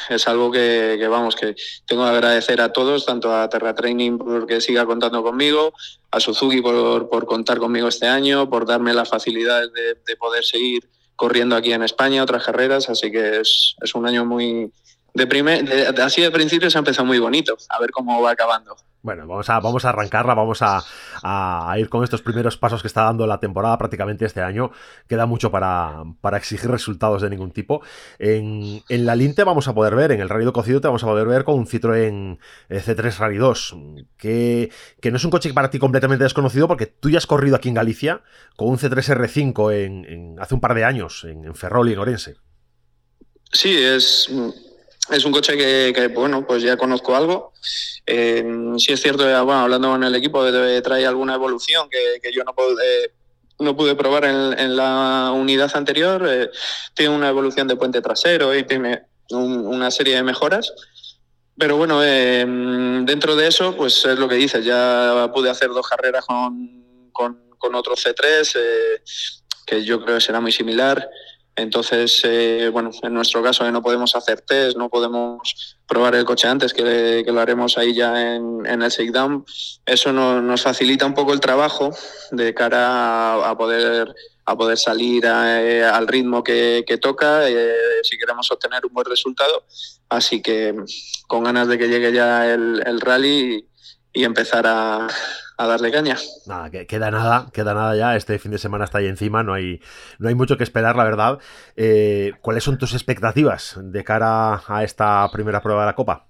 es 0.09 0.27
algo 0.27 0.51
que, 0.51 1.03
vamos, 1.09 1.35
que 1.35 1.55
tengo 1.87 2.03
que 2.03 2.09
agradecer 2.11 2.61
a 2.61 2.71
todos, 2.71 3.05
tanto 3.05 3.35
a 3.35 3.49
Terra 3.49 3.73
Training 3.73 4.19
porque 4.19 4.61
siga 4.61 4.85
contando 4.85 5.23
conmigo, 5.23 5.73
a 6.11 6.19
Suzuki 6.19 6.61
por, 6.61 7.09
por 7.09 7.25
contar 7.25 7.57
conmigo 7.57 7.87
este 7.87 8.05
año, 8.05 8.47
por 8.49 8.67
darme 8.67 8.93
las 8.93 9.09
facilidades 9.09 9.71
de, 9.73 10.15
poder 10.17 10.43
seguir 10.43 10.87
corriendo 11.15 11.55
aquí 11.55 11.73
en 11.73 11.83
España 11.83 12.23
otras 12.23 12.45
carreras, 12.45 12.89
así 12.89 13.11
que 13.11 13.39
es, 13.41 13.75
es 13.81 13.95
un 13.95 14.07
año 14.07 14.25
muy... 14.25 14.71
De 15.13 15.27
primer, 15.27 15.65
así 16.01 16.21
de 16.21 16.31
principio 16.31 16.69
se 16.71 16.77
ha 16.77 16.79
empezado 16.79 17.05
muy 17.05 17.19
bonito, 17.19 17.55
a 17.69 17.79
ver 17.79 17.91
cómo 17.91 18.21
va 18.21 18.31
acabando. 18.31 18.75
Bueno, 19.03 19.27
vamos 19.27 19.49
a, 19.49 19.59
vamos 19.59 19.83
a 19.83 19.89
arrancarla, 19.89 20.33
vamos 20.33 20.59
a, 20.61 21.75
ir 21.77 21.89
con 21.89 22.05
estos 22.05 22.21
primeros 22.21 22.55
pasos 22.55 22.81
que 22.81 22.87
está 22.87 23.03
dando 23.03 23.27
la 23.27 23.37
temporada 23.37 23.77
prácticamente 23.77 24.25
este 24.25 24.41
año. 24.41 24.71
Queda 25.09 25.25
mucho 25.25 25.51
para, 25.51 26.03
exigir 26.37 26.71
resultados 26.71 27.21
de 27.21 27.29
ningún 27.29 27.51
tipo. 27.51 27.81
En, 28.17 28.81
la 28.87 29.15
Linte 29.17 29.43
vamos 29.43 29.67
a 29.67 29.75
poder 29.75 29.95
ver, 29.95 30.13
en 30.13 30.21
el 30.21 30.29
Rally 30.29 30.49
Cocido 30.53 30.79
te 30.79 30.87
vamos 30.87 31.03
a 31.03 31.07
poder 31.07 31.27
ver 31.27 31.43
con 31.43 31.55
un 31.55 31.67
Citroën 31.67 32.39
eh, 32.69 32.81
C3 32.81 33.17
Rally 33.17 33.37
2, 33.37 33.75
que, 34.17 34.71
no 35.03 35.17
es 35.17 35.25
un 35.25 35.31
coche 35.31 35.53
para 35.53 35.69
ti 35.69 35.79
completamente 35.79 36.23
desconocido 36.23 36.69
porque 36.69 36.85
tú 36.85 37.09
ya 37.09 37.17
has 37.17 37.27
corrido 37.27 37.57
aquí 37.57 37.67
en 37.67 37.75
Galicia 37.75 38.21
con 38.55 38.69
un 38.69 38.77
C3 38.77 39.17
R5 39.17 39.73
en, 39.73 40.39
hace 40.39 40.55
un 40.55 40.61
par 40.61 40.75
de 40.75 40.85
años 40.85 41.25
en, 41.25 41.43
en 41.43 41.55
Ferrol 41.55 41.89
y 41.89 41.93
en 41.93 41.99
Orense. 41.99 42.35
Sí, 43.51 43.75
es 43.75 44.29
es 45.09 45.25
un 45.25 45.31
coche 45.31 45.57
que, 45.57 46.07
bueno, 46.13 46.45
pues 46.47 46.63
ya 46.63 46.77
conozco 46.77 47.15
algo. 47.15 47.53
Eh, 48.05 48.43
sí 48.77 48.93
es 48.93 49.01
cierto, 49.01 49.23
bueno, 49.45 49.61
hablando 49.61 49.89
con 49.89 50.03
el 50.03 50.15
equipo, 50.15 50.45
trae 50.81 51.05
alguna 51.05 51.35
evolución 51.35 51.89
que, 51.89 52.31
yo 52.31 52.43
no 52.43 52.53
pude, 52.53 53.13
no 53.59 53.75
pude 53.75 53.95
probar 53.95 54.25
en, 54.25 54.75
la 54.75 55.31
unidad 55.33 55.71
anterior. 55.75 56.25
Eh, 56.27 56.49
tiene 56.93 57.15
una 57.15 57.29
evolución 57.29 57.67
de 57.67 57.75
puente 57.75 58.01
trasero 58.01 58.55
y 58.55 58.63
tiene 58.63 59.03
una 59.31 59.91
serie 59.91 60.15
de 60.15 60.23
mejoras. 60.23 60.73
Pero 61.57 61.77
bueno, 61.77 62.03
eh, 62.03 62.45
dentro 63.03 63.35
de 63.35 63.47
eso, 63.47 63.75
pues 63.75 64.05
es 64.05 64.17
lo 64.17 64.27
que 64.27 64.35
dices, 64.35 64.65
ya 64.65 65.29
pude 65.33 65.49
hacer 65.49 65.69
dos 65.69 65.87
carreras 65.87 66.25
con, 66.25 67.11
con, 67.11 67.51
con 67.57 67.75
otro 67.75 67.95
C3, 67.95 69.01
que 69.65 69.83
yo 69.83 70.01
creo 70.03 70.15
que 70.15 70.21
será 70.21 70.39
muy 70.39 70.51
similar. 70.51 71.07
Entonces, 71.55 72.21
eh, 72.23 72.69
bueno, 72.73 72.89
en 73.03 73.13
nuestro 73.13 73.43
caso 73.43 73.69
no 73.71 73.83
podemos 73.83 74.15
hacer 74.15 74.41
test, 74.41 74.75
no 74.75 74.89
podemos 74.89 75.77
probar 75.87 76.15
el 76.15 76.25
coche 76.25 76.47
antes, 76.47 76.73
que, 76.73 77.23
lo 77.27 77.39
haremos 77.39 77.77
ahí 77.77 77.93
ya 77.93 78.35
en, 78.35 78.65
el 78.65 78.89
shakedown. 78.89 79.45
Eso 79.85 80.11
nos 80.11 80.61
facilita 80.61 81.05
un 81.05 81.13
poco 81.13 81.31
el 81.33 81.39
trabajo 81.39 81.91
de 82.31 82.53
cara 82.53 83.47
a, 83.47 83.57
poder 83.57 84.13
a 84.45 84.57
poder 84.57 84.77
salir 84.77 85.23
eh, 85.25 85.83
al 85.83 86.07
ritmo 86.07 86.43
que, 86.43 86.83
toca 87.01 87.47
eh, 87.47 87.75
si 88.03 88.17
queremos 88.17 88.51
obtener 88.51 88.85
un 88.85 88.93
buen 88.93 89.05
resultado. 89.05 89.65
Así 90.09 90.41
que 90.41 90.75
con 91.27 91.43
ganas 91.43 91.67
de 91.67 91.77
que 91.77 91.87
llegue 91.87 92.11
ya 92.11 92.51
el, 92.51 93.01
rally 93.01 93.67
y 94.11 94.23
empezar 94.23 94.65
a, 94.67 95.07
a 95.63 95.67
darle 95.67 95.91
caña. 95.91 96.17
Nada, 96.45 96.69
que 96.69 96.85
queda 96.87 97.11
nada, 97.11 97.47
queda 97.53 97.73
nada 97.73 97.95
ya. 97.95 98.15
Este 98.15 98.39
fin 98.39 98.51
de 98.51 98.57
semana 98.57 98.85
está 98.85 98.99
ahí 98.99 99.07
encima, 99.07 99.43
no 99.43 99.53
hay, 99.53 99.81
no 100.19 100.29
hay 100.29 100.35
mucho 100.35 100.57
que 100.57 100.63
esperar, 100.63 100.95
la 100.95 101.03
verdad. 101.03 101.39
Eh, 101.75 102.33
¿Cuáles 102.41 102.63
son 102.63 102.77
tus 102.77 102.93
expectativas 102.93 103.75
de 103.77 104.03
cara 104.03 104.61
a 104.67 104.83
esta 104.83 105.29
primera 105.31 105.61
prueba 105.61 105.81
de 105.81 105.87
la 105.87 105.95
Copa? 105.95 106.27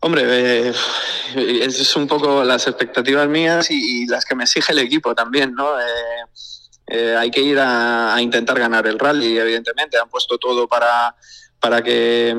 Hombre, 0.00 0.22
eh, 0.68 0.72
es 1.34 1.96
un 1.96 2.06
poco 2.06 2.44
las 2.44 2.66
expectativas 2.66 3.28
mías 3.28 3.70
y, 3.70 4.06
las 4.06 4.24
que 4.24 4.34
me 4.34 4.44
exige 4.44 4.72
el 4.72 4.78
equipo 4.78 5.14
también, 5.14 5.54
¿no? 5.54 5.68
Eh, 6.90 7.16
hay 7.16 7.30
que 7.30 7.42
ir 7.42 7.58
a, 7.60 8.16
intentar 8.20 8.58
ganar 8.58 8.86
el 8.86 8.98
rally, 8.98 9.38
evidentemente. 9.38 9.98
Han 9.98 10.08
puesto 10.08 10.38
todo 10.38 10.66
para, 10.68 11.14
para 11.60 11.82
que, 11.82 12.36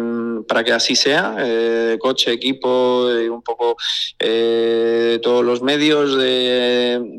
para 0.47 0.63
que 0.63 0.71
así 0.71 0.95
sea, 0.95 1.35
eh, 1.39 1.97
coche, 1.99 2.31
equipo, 2.31 3.09
y 3.11 3.27
un 3.27 3.41
poco 3.41 3.75
eh, 4.17 5.19
todos 5.21 5.43
los 5.43 5.61
medios 5.61 6.17
de, 6.17 7.17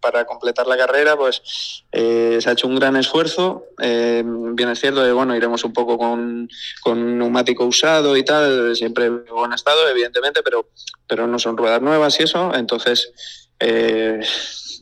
para 0.00 0.26
completar 0.26 0.66
la 0.66 0.76
carrera, 0.76 1.16
pues 1.16 1.84
eh, 1.92 2.38
se 2.40 2.48
ha 2.48 2.52
hecho 2.52 2.68
un 2.68 2.76
gran 2.76 2.96
esfuerzo. 2.96 3.64
bien 3.78 4.68
es 4.68 4.80
cierto 4.80 5.14
bueno, 5.14 5.34
iremos 5.34 5.64
un 5.64 5.72
poco 5.72 5.96
con, 5.96 6.48
con 6.82 7.18
neumático 7.18 7.64
usado 7.64 8.16
y 8.16 8.24
tal, 8.24 8.76
siempre 8.76 9.06
en 9.06 9.24
buen 9.24 9.52
estado, 9.54 9.88
evidentemente, 9.88 10.42
pero, 10.42 10.68
pero 11.06 11.26
no 11.26 11.38
son 11.38 11.56
ruedas 11.56 11.80
nuevas 11.80 12.20
y 12.20 12.24
eso, 12.24 12.52
entonces 12.54 13.12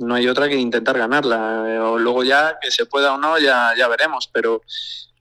no 0.01 0.15
hay 0.15 0.27
otra 0.27 0.49
que 0.49 0.57
intentar 0.57 0.99
ganarla. 0.99 1.83
O 1.85 1.99
luego 1.99 2.25
ya 2.25 2.59
que 2.61 2.73
se 2.73 2.87
pueda 2.87 3.15
o 3.15 3.19
no, 3.19 3.39
ya, 3.39 3.75
ya 3.77 3.87
veremos, 3.87 4.29
pero 4.33 4.63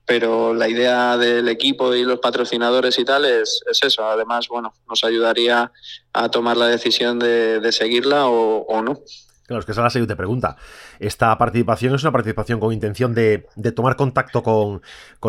pero 0.06 0.54
la 0.54 0.68
idea 0.68 1.16
del 1.16 1.48
equipo 1.48 1.94
y 1.94 2.04
los 2.04 2.18
patrocinadores 2.18 2.98
y 2.98 3.04
tal 3.04 3.24
es, 3.24 3.62
eso. 3.82 4.04
Además, 4.04 4.48
bueno, 4.48 4.74
nos 4.88 5.04
ayudaría 5.04 5.72
a 6.12 6.28
tomar 6.28 6.56
la 6.56 6.66
decisión 6.66 7.18
de, 7.18 7.72
seguirla 7.72 8.26
o, 8.26 8.82
no. 8.82 9.00
Claro, 9.46 9.60
es 9.60 9.66
que 9.66 9.72
esa 9.72 9.80
es 9.80 9.84
la 9.84 9.90
siguiente 9.90 10.16
pregunta. 10.16 10.56
¿Esta 10.98 11.36
participación 11.36 11.94
es 11.94 12.02
una 12.02 12.12
participación 12.12 12.60
con 12.60 12.72
intención 12.72 13.14
de, 13.14 13.46
tomar 13.74 13.96
contacto 13.96 14.42
con, 14.42 14.82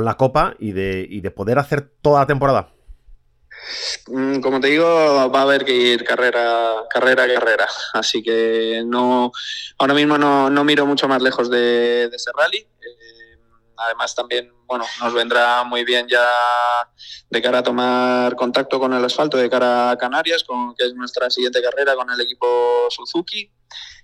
la 0.03 0.17
Copa 0.17 0.55
y 0.59 0.71
de, 0.71 1.05
y 1.09 1.21
de 1.21 1.31
poder 1.31 1.59
hacer 1.59 1.89
toda 2.01 2.21
la 2.21 2.27
temporada? 2.27 2.73
Mm, 4.07 4.39
como 4.41 4.59
te 4.59 4.67
digo, 4.67 4.85
va 4.85 5.39
a 5.39 5.43
haber 5.43 5.65
que 5.65 5.73
ir 5.73 6.03
carrera, 6.03 6.83
carrera, 6.89 7.27
carrera. 7.27 7.67
Así 7.93 8.21
que 8.21 8.83
no, 8.85 9.31
ahora 9.77 9.93
mismo 9.93 10.17
no, 10.17 10.63
miro 10.63 10.85
mucho 10.85 11.07
más 11.07 11.21
lejos 11.21 11.49
de, 11.49 12.05
ese 12.05 12.31
rally. 12.35 12.65
Además 13.77 14.15
también 14.15 14.51
bueno, 14.65 14.85
nos 15.01 15.13
vendrá 15.13 15.63
muy 15.63 15.83
bien 15.83 16.07
ya 16.07 16.25
de 17.29 17.41
cara 17.41 17.59
a 17.59 17.63
tomar 17.63 18.35
contacto 18.35 18.79
con 18.79 18.93
el 18.93 19.05
asfalto, 19.05 19.37
de 19.37 19.49
cara 19.49 19.91
a 19.91 19.97
Canarias, 19.97 20.43
con, 20.43 20.73
que 20.75 20.85
es 20.85 20.95
nuestra 20.95 21.29
siguiente 21.29 21.61
carrera 21.61 21.95
con 21.95 22.09
el 22.09 22.19
equipo 22.19 22.87
Suzuki. 22.89 23.51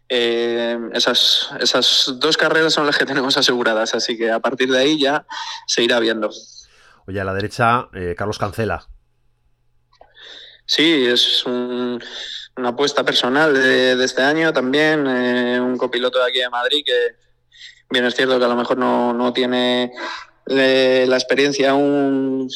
Eh, 0.08 0.78
esas, 0.94 1.50
esas 1.60 2.16
dos 2.16 2.38
carreras 2.38 2.74
son 2.74 2.86
las 2.86 2.98
que 2.98 3.06
tenemos 3.06 3.38
aseguradas, 3.38 3.94
así 3.94 4.18
que 4.18 4.32
a 4.32 4.40
partir 4.40 4.72
de 4.72 4.80
ahí 4.80 5.00
ya 5.00 5.26
se 5.68 5.84
irá 5.84 6.00
viendo. 6.00 6.30
Oye, 7.08 7.20
a 7.20 7.24
la 7.24 7.34
derecha, 7.34 7.90
eh, 7.94 8.16
Carlos 8.18 8.38
Cancela. 8.38 8.88
Sí, 10.66 11.08
es 11.08 11.46
una 11.48 12.00
apuesta 12.64 13.04
personal 13.04 13.56
de, 13.56 14.04
este 14.04 14.22
año 14.22 14.54
también, 14.54 15.08
eh, 15.08 15.60
un 15.60 15.78
copiloto 15.78 16.20
de 16.20 16.26
aquí 16.30 16.40
de 16.40 16.50
Madrid 16.50 16.84
que 16.86 17.16
bien 17.90 18.06
es 18.06 18.16
cierto 18.16 18.40
que 18.40 18.46
a 18.46 18.50
lo 18.50 18.56
mejor 18.56 18.78
no, 18.78 19.14
no 19.14 19.34
tiene 19.34 19.92
la 20.46 21.16
experiencia 21.16 21.76
un, 21.76 22.50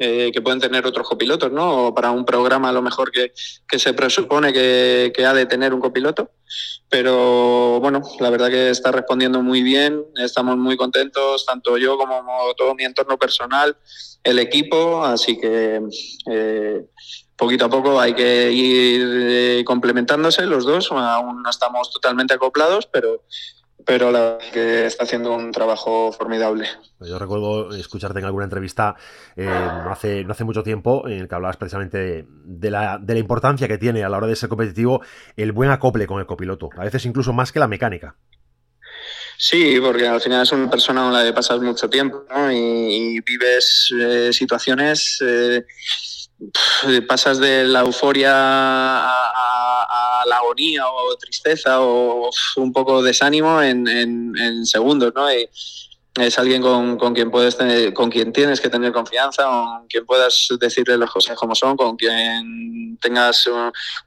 eh, 0.00 0.30
que 0.32 0.40
pueden 0.40 0.60
tener 0.60 0.86
otros 0.86 1.08
copilotos, 1.08 1.50
¿no? 1.50 1.88
O 1.88 1.94
para 1.94 2.12
un 2.12 2.24
programa 2.24 2.68
a 2.68 2.72
lo 2.72 2.82
mejor 2.82 3.10
que, 3.10 3.32
se 3.34 3.94
presupone 3.94 4.52
que, 4.52 5.12
ha 5.26 5.34
de 5.34 5.46
tener 5.46 5.74
un 5.74 5.80
copiloto. 5.80 6.30
Pero 6.88 7.80
bueno, 7.80 8.02
la 8.20 8.30
verdad 8.30 8.48
que 8.48 8.70
está 8.70 8.92
respondiendo 8.92 9.42
muy 9.42 9.60
bien, 9.60 10.04
estamos 10.16 10.56
muy 10.56 10.76
contentos, 10.76 11.44
tanto 11.44 11.78
yo 11.78 11.98
como 11.98 12.22
todo 12.56 12.76
mi 12.76 12.84
entorno 12.84 13.18
personal, 13.18 13.76
el 14.22 14.38
equipo, 14.38 15.04
así 15.04 15.36
que 15.36 15.82
eh, 16.30 16.86
poquito 17.36 17.64
a 17.64 17.68
poco 17.68 18.00
hay 18.00 18.14
que 18.14 18.52
ir 18.52 19.02
eh, 19.04 19.64
complementándose 19.66 20.46
los 20.46 20.64
dos, 20.64 20.92
aún 20.92 21.42
no 21.42 21.50
estamos 21.50 21.90
totalmente 21.90 22.34
acoplados, 22.34 22.86
pero 22.86 23.24
pero 23.84 24.10
la 24.10 24.20
verdad 24.20 24.52
que 24.52 24.86
está 24.86 25.04
haciendo 25.04 25.34
un 25.34 25.52
trabajo 25.52 26.12
formidable. 26.12 26.68
Yo 27.00 27.18
recuerdo 27.18 27.74
escucharte 27.74 28.18
en 28.18 28.24
alguna 28.24 28.44
entrevista 28.44 28.96
eh, 29.36 29.44
no, 29.44 29.90
hace, 29.90 30.24
no 30.24 30.32
hace 30.32 30.44
mucho 30.44 30.62
tiempo 30.62 31.06
en 31.08 31.20
el 31.20 31.28
que 31.28 31.34
hablabas 31.34 31.56
precisamente 31.56 32.26
de, 32.28 32.70
la, 32.70 32.98
de 32.98 33.14
la 33.14 33.20
importancia 33.20 33.68
que 33.68 33.78
tiene 33.78 34.04
a 34.04 34.08
la 34.08 34.18
hora 34.18 34.26
de 34.26 34.36
ser 34.36 34.48
competitivo 34.48 35.00
el 35.36 35.52
buen 35.52 35.70
acople 35.70 36.06
con 36.06 36.20
el 36.20 36.26
copiloto, 36.26 36.70
a 36.76 36.84
veces 36.84 37.04
incluso 37.06 37.32
más 37.32 37.52
que 37.52 37.60
la 37.60 37.68
mecánica. 37.68 38.16
Sí, 39.40 39.78
porque 39.80 40.06
al 40.06 40.20
final 40.20 40.42
es 40.42 40.50
una 40.50 40.68
persona 40.68 41.02
con 41.02 41.12
la 41.12 41.22
que 41.22 41.32
pasas 41.32 41.60
mucho 41.60 41.88
tiempo 41.88 42.24
y, 42.50 43.20
vives 43.20 43.88
eh, 43.96 44.32
situaciones, 44.32 45.22
eh, 45.24 45.64
pasas 47.06 47.38
de 47.38 47.62
la 47.62 47.80
euforia 47.80 48.32
a, 48.34 49.57
agonía 50.38 50.88
o 50.88 51.16
tristeza 51.16 51.80
o 51.80 52.30
un 52.56 52.72
poco 52.72 53.02
desánimo 53.02 53.62
en, 53.62 53.86
en, 53.88 54.66
segundos, 54.66 55.12
¿no? 55.14 55.28
es 56.20 56.38
alguien 56.38 56.62
con, 56.62 57.14
quien 57.14 57.30
puedes 57.30 57.56
tener, 57.56 57.92
con 57.92 58.10
quien 58.10 58.32
tienes 58.32 58.60
que 58.60 58.68
tener 58.68 58.92
confianza, 58.92 59.44
con 59.44 59.86
quien 59.88 60.04
puedas 60.04 60.48
decirle 60.60 60.98
las 60.98 61.10
cosas 61.10 61.36
como 61.36 61.54
son, 61.54 61.76
con 61.76 61.96
quien 61.96 62.98
tengas 63.00 63.48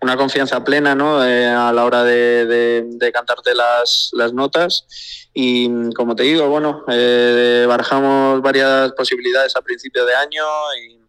una 0.02 0.18
confianza 0.18 0.64
plena 0.64 0.94
¿no? 0.96 1.26
Eh, 1.26 1.48
a 1.48 1.72
la 1.72 1.86
hora 1.86 2.04
de, 2.04 3.12
cantarte 3.14 3.56
las, 3.56 4.10
las, 4.14 4.34
notas. 4.34 4.86
Y 5.34 5.94
como 5.94 6.16
te 6.16 6.24
digo, 6.24 6.50
bueno, 6.50 6.84
eh, 6.90 7.66
barajamos 7.68 8.42
varias 8.42 8.92
posibilidades 8.94 9.56
a 9.56 9.62
principio 9.62 10.06
de 10.06 10.16
año 10.16 10.44
y 10.82 11.01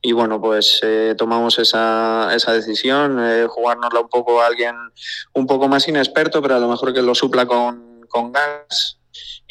y 0.00 0.12
bueno, 0.12 0.40
pues 0.40 0.80
eh, 0.82 1.14
tomamos 1.16 1.58
esa, 1.58 2.34
esa 2.34 2.52
decisión, 2.52 3.18
eh, 3.20 3.46
jugárnosla 3.48 4.00
un 4.00 4.08
poco 4.08 4.40
a 4.40 4.46
alguien 4.46 4.74
un 5.34 5.46
poco 5.46 5.68
más 5.68 5.86
inexperto, 5.88 6.40
pero 6.40 6.56
a 6.56 6.60
lo 6.60 6.68
mejor 6.68 6.94
que 6.94 7.02
lo 7.02 7.14
supla 7.14 7.46
con, 7.46 8.00
con 8.08 8.32
gas 8.32 9.00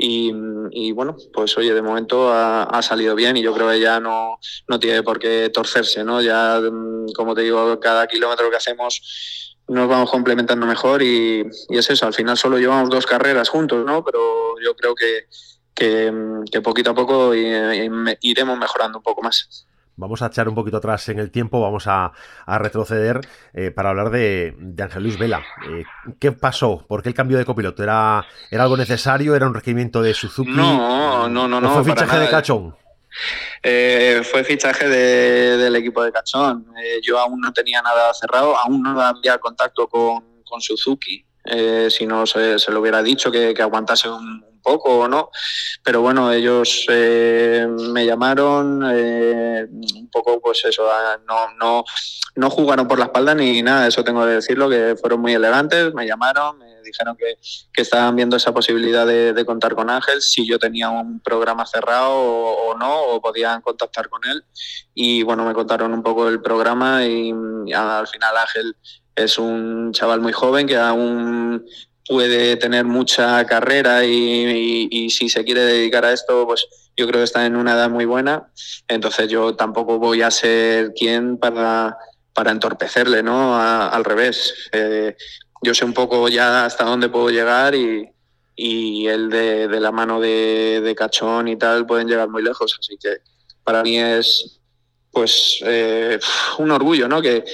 y, 0.01 0.91
bueno, 0.93 1.17
pues 1.33 1.57
oye, 1.57 1.73
de 1.73 1.81
momento 1.81 2.31
ha, 2.31 2.81
salido 2.81 3.15
bien 3.15 3.35
y 3.35 3.41
yo 3.41 3.53
creo 3.53 3.69
que 3.69 3.81
ya 3.81 3.99
no, 3.99 4.39
no 4.67 4.79
tiene 4.79 5.03
por 5.03 5.19
qué 5.19 5.49
torcerse, 5.53 6.05
¿no? 6.05 6.21
Ya, 6.21 6.59
mm, 6.59 7.11
como 7.13 7.35
te 7.35 7.41
digo, 7.41 7.79
cada 7.81 8.07
kilómetro 8.07 8.49
que 8.49 8.55
hacemos 8.55 9.57
nos 9.67 9.87
vamos 9.87 10.09
complementando 10.09 10.65
mejor 10.65 11.03
y, 11.03 11.45
es 11.69 11.89
eso, 11.89 12.07
al 12.07 12.13
final 12.13 12.37
solo 12.37 12.57
llevamos 12.57 12.89
dos 12.89 13.05
carreras 13.05 13.49
juntos, 13.49 13.85
¿no? 13.85 14.03
Pero 14.03 14.55
yo 14.63 14.73
creo 14.75 14.95
que, 14.95 15.27
que, 15.75 16.61
poquito 16.61 16.91
a 16.91 16.95
poco 16.95 17.33
iremos 17.35 18.57
mejorando 18.57 18.99
un 18.99 19.03
poco 19.03 19.21
más. 19.21 19.67
Vamos 19.99 20.21
a 20.21 20.27
echar 20.27 20.47
un 20.47 20.55
poquito 20.55 20.77
atrás 20.77 21.09
en 21.09 21.19
el 21.19 21.29
tiempo, 21.29 21.59
vamos 21.59 21.83
a, 21.85 22.13
retroceder 22.47 23.19
eh, 23.53 23.69
para 23.69 23.89
hablar 23.89 24.11
de, 24.11 24.55
de 24.57 24.83
Ángel 24.83 25.03
Luis 25.03 25.19
Vela. 25.19 25.43
Eh, 25.69 25.83
¿Qué 26.17 26.31
pasó? 26.31 26.85
¿Por 26.87 27.03
qué 27.03 27.09
el 27.09 27.15
cambio 27.15 27.37
de 27.37 27.43
copiloto? 27.43 27.83
¿Era, 27.83 28.25
¿Era 28.49 28.63
algo 28.63 28.77
necesario? 28.77 29.35
¿Era 29.35 29.45
un 29.45 29.53
requerimiento 29.53 30.01
de 30.01 30.13
Suzuki? 30.13 30.51
No, 30.51 31.27
no, 31.27 31.49
no. 31.49 31.59
no 31.59 31.73
¿Fue 31.73 31.83
fichaje 31.83 32.17
de 32.17 32.29
Cachón? 32.29 32.77
Eh, 33.61 34.21
fue 34.23 34.45
fichaje 34.45 34.87
del 34.87 35.75
equipo 35.75 36.01
de 36.01 36.13
Cachón. 36.13 36.65
yo 37.03 37.19
aún 37.19 37.41
no 37.41 37.51
tenía 37.51 37.81
nada 37.81 38.13
cerrado, 38.13 38.55
aún 38.55 38.81
no 38.81 39.01
había 39.01 39.37
contacto 39.37 39.89
con, 39.89 40.23
Suzuki. 40.61 41.25
si 41.89 42.05
no 42.07 42.25
se, 42.25 42.57
se, 42.57 42.71
lo 42.71 42.79
hubiera 42.79 43.03
dicho 43.03 43.29
que, 43.31 43.53
que 43.53 43.61
aguantase 43.61 44.09
un, 44.09 44.48
poco 44.59 44.99
o 44.99 45.07
no, 45.07 45.31
pero 45.83 46.01
bueno, 46.01 46.31
ellos 46.31 46.85
eh, 46.89 47.67
me 47.91 48.05
llamaron 48.05 48.83
eh, 48.93 49.67
un 49.69 50.09
poco, 50.09 50.39
pues 50.41 50.63
eso, 50.65 50.87
no, 51.27 51.53
no, 51.59 51.83
no 52.35 52.49
jugaron 52.49 52.87
por 52.87 52.99
la 52.99 53.05
espalda 53.05 53.35
ni 53.35 53.61
nada, 53.61 53.87
eso 53.87 54.03
tengo 54.03 54.23
que 54.25 54.31
decirlo, 54.31 54.69
que 54.69 54.95
fueron 54.99 55.21
muy 55.21 55.33
elegantes, 55.33 55.93
me 55.93 56.05
llamaron, 56.05 56.57
me 56.57 56.81
dijeron 56.81 57.15
que, 57.17 57.37
que 57.73 57.81
estaban 57.81 58.15
viendo 58.15 58.37
esa 58.37 58.53
posibilidad 58.53 59.05
de, 59.05 59.45
contar 59.45 59.75
con 59.75 59.89
Ángel, 59.89 60.21
si 60.21 60.47
yo 60.47 60.59
tenía 60.59 60.89
un 60.89 61.19
programa 61.19 61.65
cerrado 61.65 62.11
o, 62.11 62.77
no, 62.77 63.01
o 63.03 63.21
podían 63.21 63.61
contactar 63.61 64.09
con 64.09 64.21
él, 64.25 64.43
y 64.93 65.23
bueno, 65.23 65.45
me 65.45 65.53
contaron 65.53 65.93
un 65.93 66.03
poco 66.03 66.27
el 66.27 66.41
programa 66.41 67.05
y, 67.05 67.33
y 67.65 67.73
al 67.73 68.07
final 68.07 68.37
Ángel 68.37 68.75
es 69.15 69.37
un 69.37 69.91
chaval 69.91 70.21
muy 70.21 70.31
joven 70.31 70.67
que 70.67 70.77
aún 70.77 71.65
puede 72.09 72.57
tener 72.57 72.85
mucha 72.85 73.45
carrera 73.45 74.03
y, 74.03 75.09
si 75.11 75.29
se 75.29 75.43
quiere 75.45 75.61
dedicar 75.61 76.03
a 76.03 76.11
esto, 76.11 76.47
pues 76.47 76.65
yo 76.97 77.05
creo 77.05 77.19
que 77.19 77.25
está 77.25 77.45
en 77.45 77.55
una 77.55 77.73
edad 77.73 77.87
muy 77.87 78.05
buena. 78.05 78.51
Entonces 78.87 79.29
yo 79.29 79.55
tampoco 79.55 79.99
voy 79.99 80.23
a 80.23 80.31
ser 80.31 80.91
quien 80.93 81.37
para, 81.37 81.95
para 82.33 82.49
entorpecerle, 82.49 83.21
¿no? 83.21 83.55
al 83.55 84.03
revés. 84.03 84.55
Eh, 84.71 85.15
yo 85.61 85.75
sé 85.75 85.85
un 85.85 85.93
poco 85.93 86.27
ya 86.29 86.65
hasta 86.65 86.83
dónde 86.83 87.09
puedo 87.09 87.29
llegar 87.29 87.75
y, 87.75 88.09
y 88.55 89.05
él 89.05 89.29
de, 89.29 89.79
la 89.79 89.91
mano 89.91 90.19
de, 90.19 90.95
cachón 90.97 91.47
y 91.47 91.57
tal 91.57 91.85
pueden 91.85 92.07
llegar 92.07 92.27
muy 92.27 92.41
lejos. 92.41 92.75
Así 92.79 92.97
que 92.97 93.17
para 93.63 93.83
mí 93.83 93.99
es 93.99 94.59
pues 95.11 95.59
eh, 95.63 96.19
un 96.57 96.71
orgullo, 96.71 97.07
¿no? 97.07 97.21
Que, 97.21 97.45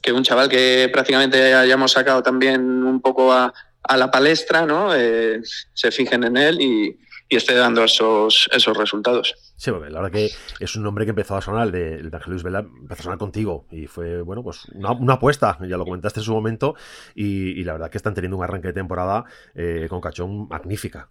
que 0.00 0.12
un 0.12 0.22
chaval 0.22 0.48
que 0.48 0.88
prácticamente 0.92 1.52
hayamos 1.52 1.90
sacado 1.90 2.22
también 2.22 2.84
un 2.84 3.00
poco 3.00 3.32
a, 3.32 3.52
a 3.88 3.96
la 3.96 4.10
palestra, 4.10 4.66
¿no? 4.66 4.94
Eh, 4.94 5.40
se 5.72 5.90
fijen 5.90 6.24
en 6.24 6.36
él 6.36 6.60
y, 6.60 6.98
esté 7.30 7.54
dando 7.54 7.84
esos, 7.84 8.48
esos 8.52 8.74
resultados. 8.74 9.34
Sí, 9.56 9.70
porque 9.70 9.90
la 9.90 10.00
verdad 10.00 10.18
que 10.18 10.30
es 10.60 10.76
un 10.76 10.82
nombre 10.82 11.04
que 11.04 11.10
empezó 11.10 11.36
a 11.36 11.42
sonar, 11.42 11.66
el 11.66 11.72
de, 11.72 11.94
el 11.96 12.10
de 12.10 12.18
Luis 12.26 12.42
Vela, 12.42 12.60
empezó 12.60 13.00
a 13.00 13.04
sonar 13.04 13.18
contigo 13.18 13.66
y 13.70 13.86
fue, 13.86 14.22
bueno, 14.22 14.42
pues 14.42 14.64
una, 14.74 15.12
apuesta, 15.12 15.58
ya 15.60 15.76
lo 15.76 15.84
comentaste 15.84 16.20
en 16.20 16.24
su 16.24 16.32
momento 16.32 16.74
y, 17.14 17.62
la 17.64 17.74
verdad 17.74 17.90
que 17.90 17.98
están 17.98 18.14
teniendo 18.14 18.38
un 18.38 18.44
arranque 18.44 18.68
de 18.68 18.72
temporada 18.72 19.26
eh, 19.54 19.88
con 19.90 20.00
Cachón 20.00 20.48
magnífica. 20.48 21.10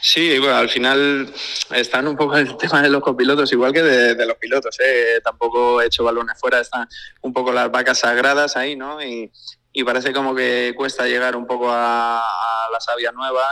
Sí, 0.00 0.38
bueno, 0.38 0.56
al 0.56 0.68
final 0.68 1.32
están 1.74 2.06
un 2.06 2.16
poco 2.16 2.36
el 2.36 2.56
tema 2.58 2.82
de 2.82 2.88
los 2.88 3.02
copilotos, 3.02 3.52
igual 3.52 3.72
que 3.72 3.82
de, 3.82 4.26
los 4.26 4.36
pilotos. 4.36 4.78
¿eh? 4.80 5.20
Tampoco 5.22 5.80
he 5.80 5.86
hecho 5.86 6.04
balones 6.04 6.38
fuera, 6.38 6.60
están 6.60 6.88
un 7.22 7.32
poco 7.32 7.52
las 7.52 7.70
vacas 7.70 7.98
sagradas 7.98 8.56
ahí, 8.56 8.76
¿no? 8.76 9.02
Y, 9.02 9.30
y 9.78 9.84
parece 9.84 10.12
como 10.12 10.34
que 10.34 10.74
cuesta 10.76 11.06
llegar 11.06 11.36
un 11.36 11.46
poco 11.46 11.68
a, 11.70 12.20
la 12.72 12.80
savia 12.80 13.12
nueva 13.12 13.44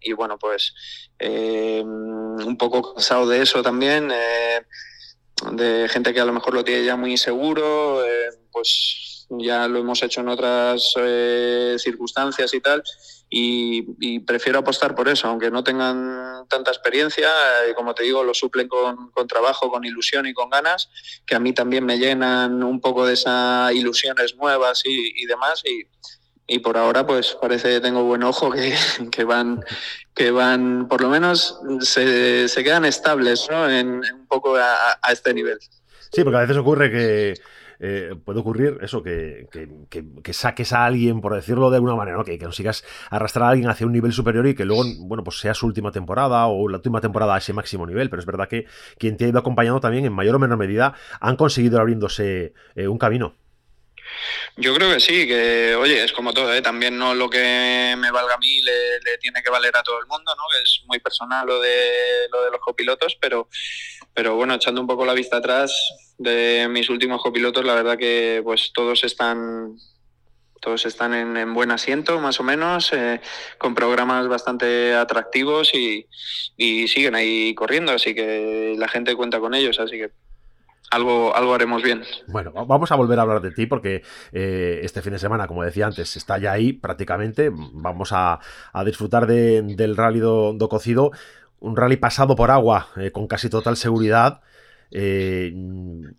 y, 0.00 0.12
bueno, 0.14 0.38
pues 0.38 0.72
eh, 1.18 1.82
un 1.84 2.56
poco 2.56 2.94
cansado 2.94 3.28
de 3.28 3.42
eso 3.42 3.62
también, 3.62 4.10
eh, 4.10 4.62
de 5.52 5.90
gente 5.90 6.14
que 6.14 6.20
a 6.20 6.24
lo 6.24 6.32
mejor 6.32 6.54
lo 6.54 6.64
tiene 6.64 6.86
ya 6.86 6.96
muy 6.96 7.18
seguro, 7.18 8.02
eh, 8.02 8.30
pues 8.50 9.11
ya 9.38 9.68
lo 9.68 9.78
hemos 9.78 10.02
hecho 10.02 10.20
en 10.20 10.28
otras 10.28 10.94
circunstancias 11.78 12.52
y 12.54 12.60
tal, 12.60 12.82
y, 13.34 14.20
prefiero 14.20 14.58
apostar 14.58 14.94
por 14.94 15.08
eso, 15.08 15.26
aunque 15.26 15.50
no 15.50 15.64
tengan 15.64 16.46
tanta 16.48 16.70
experiencia, 16.70 17.30
y 17.70 17.72
como 17.72 17.94
te 17.94 18.02
digo, 18.02 18.22
lo 18.22 18.34
suplen 18.34 18.68
con, 18.68 19.10
trabajo, 19.26 19.70
con 19.70 19.86
ilusión 19.86 20.26
y 20.26 20.34
con 20.34 20.50
ganas, 20.50 20.90
que 21.24 21.34
a 21.34 21.40
mí 21.40 21.54
también 21.54 21.86
me 21.86 21.98
llenan 21.98 22.62
un 22.62 22.78
poco 22.78 23.06
de 23.06 23.14
esas 23.14 23.72
ilusiones 23.72 24.36
nuevas 24.36 24.82
y, 24.84 25.24
demás, 25.24 25.62
y, 25.64 25.86
y, 26.46 26.58
por 26.58 26.76
ahora 26.76 27.06
pues 27.06 27.34
parece 27.40 27.70
que 27.70 27.80
tengo 27.80 28.04
buen 28.04 28.22
ojo 28.22 28.50
que, 28.50 28.74
que 29.10 29.24
van, 29.24 29.64
que 30.14 30.30
van, 30.30 30.86
por 30.86 31.00
lo 31.00 31.08
menos 31.08 31.58
se, 31.80 32.48
se 32.48 32.62
quedan 32.62 32.84
estables 32.84 33.48
¿no? 33.50 33.66
en, 33.70 34.02
un 34.14 34.26
poco 34.26 34.56
a 34.56 35.10
este 35.10 35.32
nivel. 35.32 35.58
Sí, 36.12 36.22
porque 36.22 36.36
a 36.36 36.42
veces 36.42 36.58
ocurre 36.58 36.90
que 36.90 37.34
eh, 37.84 38.14
puede 38.24 38.38
ocurrir 38.38 38.78
eso, 38.80 39.02
que, 39.02 39.48
saques 40.32 40.72
a 40.72 40.84
alguien, 40.84 41.20
por 41.20 41.34
decirlo 41.34 41.68
de 41.68 41.78
alguna 41.78 41.96
manera, 41.96 42.16
¿no? 42.16 42.24
que, 42.24 42.38
consigas 42.38 42.84
arrastrar 43.10 43.46
a 43.46 43.48
alguien 43.50 43.68
hacia 43.68 43.86
un 43.86 43.92
nivel 43.92 44.12
superior 44.12 44.46
y 44.46 44.54
que 44.54 44.64
luego, 44.64 44.84
bueno, 45.00 45.24
pues 45.24 45.40
sea 45.40 45.52
su 45.52 45.66
última 45.66 45.90
temporada 45.90 46.46
o 46.46 46.68
la 46.68 46.76
última 46.76 47.00
temporada 47.00 47.34
a 47.34 47.38
ese 47.38 47.52
máximo 47.52 47.84
nivel. 47.84 48.08
Pero 48.08 48.20
es 48.20 48.26
verdad 48.26 48.48
que 48.48 48.66
quien 48.98 49.16
te 49.16 49.24
ha 49.24 49.28
ido 49.28 49.40
acompañando 49.40 49.80
también, 49.80 50.04
en 50.04 50.12
mayor 50.12 50.36
o 50.36 50.38
menor 50.38 50.58
medida, 50.58 50.94
han 51.20 51.34
conseguido 51.34 51.80
abriéndose 51.80 52.54
eh, 52.76 52.86
un 52.86 52.98
camino. 52.98 53.34
Yo 54.56 54.74
creo 54.74 54.92
que 54.92 55.00
sí, 55.00 55.26
que 55.26 55.74
oye, 55.74 56.04
es 56.04 56.12
como 56.12 56.32
todo, 56.32 56.52
¿eh? 56.52 56.62
también 56.62 56.98
no 56.98 57.14
lo 57.14 57.30
que 57.30 57.94
me 57.96 58.10
valga 58.10 58.34
a 58.34 58.38
mí 58.38 58.60
le, 58.60 59.18
tiene 59.18 59.42
que 59.42 59.50
valer 59.50 59.74
a 59.76 59.82
todo 59.82 59.98
el 59.98 60.06
mundo, 60.06 60.34
¿no? 60.36 60.42
Que 60.52 60.62
es 60.62 60.82
muy 60.86 60.98
personal 61.00 61.46
lo 61.46 61.60
de, 61.60 62.28
lo 62.30 62.44
de 62.44 62.50
los 62.50 62.60
copilotos, 62.60 63.16
pero, 63.20 63.48
pero 64.14 64.36
bueno, 64.36 64.54
echando 64.54 64.80
un 64.80 64.86
poco 64.86 65.04
la 65.04 65.14
vista 65.14 65.38
atrás 65.38 65.72
de 66.18 66.68
mis 66.70 66.88
últimos 66.90 67.22
copilotos, 67.22 67.64
la 67.64 67.74
verdad 67.74 67.98
que 67.98 68.40
pues 68.44 68.72
todos 68.72 69.04
están 69.04 69.76
todos 70.60 70.86
están 70.86 71.12
en, 71.12 71.54
buen 71.54 71.72
asiento, 71.72 72.20
más 72.20 72.38
o 72.38 72.44
menos, 72.44 72.92
eh, 72.92 73.20
con 73.58 73.74
programas 73.74 74.28
bastante 74.28 74.94
atractivos 74.94 75.74
y, 75.74 76.06
y 76.56 76.86
siguen 76.86 77.16
ahí 77.16 77.52
corriendo, 77.56 77.90
así 77.90 78.14
que 78.14 78.76
la 78.78 78.86
gente 78.86 79.16
cuenta 79.16 79.40
con 79.40 79.54
ellos, 79.54 79.80
así 79.80 79.98
que 79.98 80.12
algo, 80.92 81.34
algo 81.34 81.54
haremos 81.54 81.82
bien. 81.82 82.02
Bueno, 82.28 82.52
vamos 82.52 82.92
a 82.92 82.96
volver 82.96 83.18
a 83.18 83.22
hablar 83.22 83.40
de 83.40 83.50
ti 83.50 83.66
porque 83.66 84.02
eh, 84.30 84.80
este 84.82 85.00
fin 85.00 85.14
de 85.14 85.18
semana, 85.18 85.48
como 85.48 85.64
decía 85.64 85.86
antes, 85.86 86.16
está 86.16 86.36
ya 86.38 86.52
ahí 86.52 86.74
prácticamente. 86.74 87.50
Vamos 87.50 88.10
a, 88.12 88.38
disfrutar 88.84 89.26
del 89.26 89.96
rally 89.96 90.20
do, 90.20 90.68
cocido, 90.68 91.10
un 91.62 91.76
rally 91.76 91.96
pasado 91.96 92.36
por 92.36 92.50
agua 92.50 92.88
eh, 92.96 93.10
con 93.10 93.26
casi 93.26 93.48
total 93.48 93.76
seguridad. 93.76 94.40
Eh, 94.94 95.54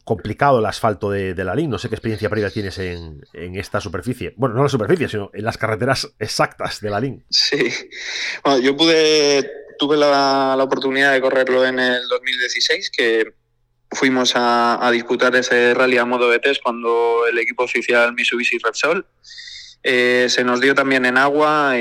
complicado 0.03 0.58
el 0.58 0.65
asfalto 0.65 1.12
de, 1.12 1.36
la 1.36 1.53
LIN. 1.53 1.69
No 1.69 1.77
sé 1.77 1.89
qué 1.89 1.95
experiencia 1.95 2.29
previa 2.29 2.49
tienes 2.49 2.79
en, 2.79 3.21
esta 3.34 3.79
superficie. 3.79 4.34
Bueno, 4.36 4.56
no 4.56 4.62
en 4.62 4.65
la 4.65 4.69
superficie, 4.69 5.08
sino 5.08 5.29
en 5.32 5.43
las 5.43 5.60
carreteras 5.60 6.12
exactas 6.17 6.82
de 6.82 6.89
la 6.89 6.99
LIN. 6.99 7.23
Sí. 7.29 7.71
Bueno, 8.43 8.60
yo 8.60 8.75
pude, 8.75 9.47
tuve 9.77 9.95
la, 9.95 10.58
oportunidad 10.60 11.13
de 11.13 11.21
correrlo 11.21 11.63
en 11.63 11.77
el 11.77 12.08
2016, 12.08 12.89
que 12.89 13.36
fuimos 13.91 14.34
a, 14.36 14.89
disputar 14.91 15.36
ese 15.36 15.75
rally 15.75 15.99
a 15.99 16.06
modo 16.06 16.32
de 16.32 16.39
test 16.39 16.63
cuando 16.63 17.27
el 17.29 17.38
equipo 17.38 17.65
oficial 17.65 18.13
Mitsubishi 18.15 18.58
Repsol. 18.58 19.06
Eh, 19.84 20.27
se 20.29 20.43
nos 20.43 20.62
dio 20.62 20.73
también 20.73 21.06
en 21.06 21.17
agua 21.17 21.77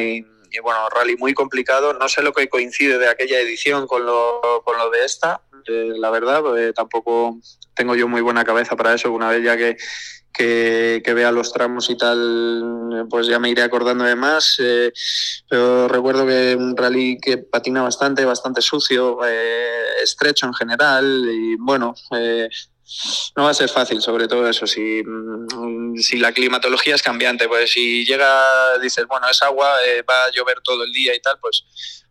bueno, 0.60 0.88
rally 0.90 1.16
muy 1.16 1.34
complicado. 1.34 1.94
No 1.94 2.08
sé 2.08 2.22
lo 2.22 2.32
que 2.32 2.48
coincide 2.48 2.98
de 2.98 3.08
aquella 3.08 3.40
edición 3.40 3.86
con 3.86 4.04
lo, 4.04 4.40
con 4.64 4.76
lo 4.78 4.90
de 4.90 5.04
esta, 5.04 5.42
eh, 5.68 5.92
la 5.96 6.10
verdad, 6.10 6.42
tampoco 6.74 7.38
tengo 7.74 7.94
yo 7.94 8.08
muy 8.08 8.20
buena 8.20 8.44
cabeza 8.44 8.76
para 8.76 8.94
eso, 8.94 9.12
una 9.12 9.28
vez 9.30 9.42
ya 9.44 9.56
que, 9.56 9.76
que, 10.32 11.14
vea 11.14 11.30
los 11.30 11.52
tramos 11.52 11.90
y 11.90 11.96
tal, 11.96 13.06
pues 13.08 13.26
ya 13.26 13.38
me 13.38 13.50
iré 13.50 13.62
acordando 13.62 14.04
de 14.04 14.16
más. 14.16 14.56
Eh, 14.58 14.92
pero 15.48 15.88
recuerdo 15.88 16.26
que 16.26 16.56
un 16.56 16.76
rally 16.76 17.18
que 17.20 17.38
patina 17.38 17.82
bastante, 17.82 18.24
bastante 18.24 18.62
sucio, 18.62 19.18
eh, 19.26 20.02
estrecho 20.02 20.46
en 20.46 20.54
general 20.54 21.26
y 21.30 21.56
bueno. 21.56 21.94
Eh, 22.16 22.48
no 23.36 23.44
va 23.44 23.50
a 23.50 23.54
ser 23.54 23.68
fácil, 23.68 24.00
sobre 24.00 24.28
todo 24.28 24.48
eso. 24.48 24.66
Si, 24.66 25.02
mm, 25.04 25.96
si 25.96 26.18
la 26.18 26.32
climatología 26.32 26.94
es 26.94 27.02
cambiante, 27.02 27.48
pues 27.48 27.72
si 27.72 28.04
llega, 28.04 28.78
dices, 28.78 29.06
bueno, 29.06 29.28
es 29.28 29.42
agua, 29.42 29.68
va 30.08 30.24
a 30.24 30.30
llover 30.30 30.60
todo 30.62 30.84
el 30.84 30.92
día 30.92 31.14
y 31.14 31.20
tal, 31.20 31.38
pues, 31.40 31.64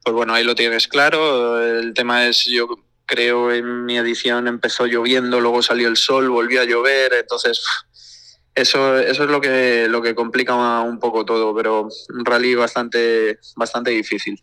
pues 0.04 0.14
bueno, 0.14 0.34
ahí 0.34 0.44
lo 0.44 0.56
tienes 0.56 0.88
claro. 0.88 1.62
El 1.62 1.94
tema 1.94 2.28
es, 2.28 2.46
yo 2.46 2.68
creo 3.06 3.52
en 3.52 3.86
mi 3.86 3.98
edición 3.98 4.48
empezó 4.48 4.86
lloviendo, 4.86 5.40
luego 5.40 5.62
salió 5.62 5.88
el 5.88 5.98
sol, 5.98 6.30
volvió 6.30 6.62
a 6.62 6.66
llover, 6.66 7.14
entonces 7.14 7.62
eso, 8.56 8.98
eso 8.98 9.24
es 9.24 9.30
lo 9.30 9.42
que, 9.42 9.88
lo 9.90 10.02
que 10.02 10.16
complica 10.16 10.82
un 10.82 11.00
poco 11.00 11.26
todo, 11.26 11.54
pero 11.56 11.90
un 12.10 12.26
rally 12.26 12.56
bastante, 12.56 13.40
bastante 13.56 13.92
difícil. 13.92 14.42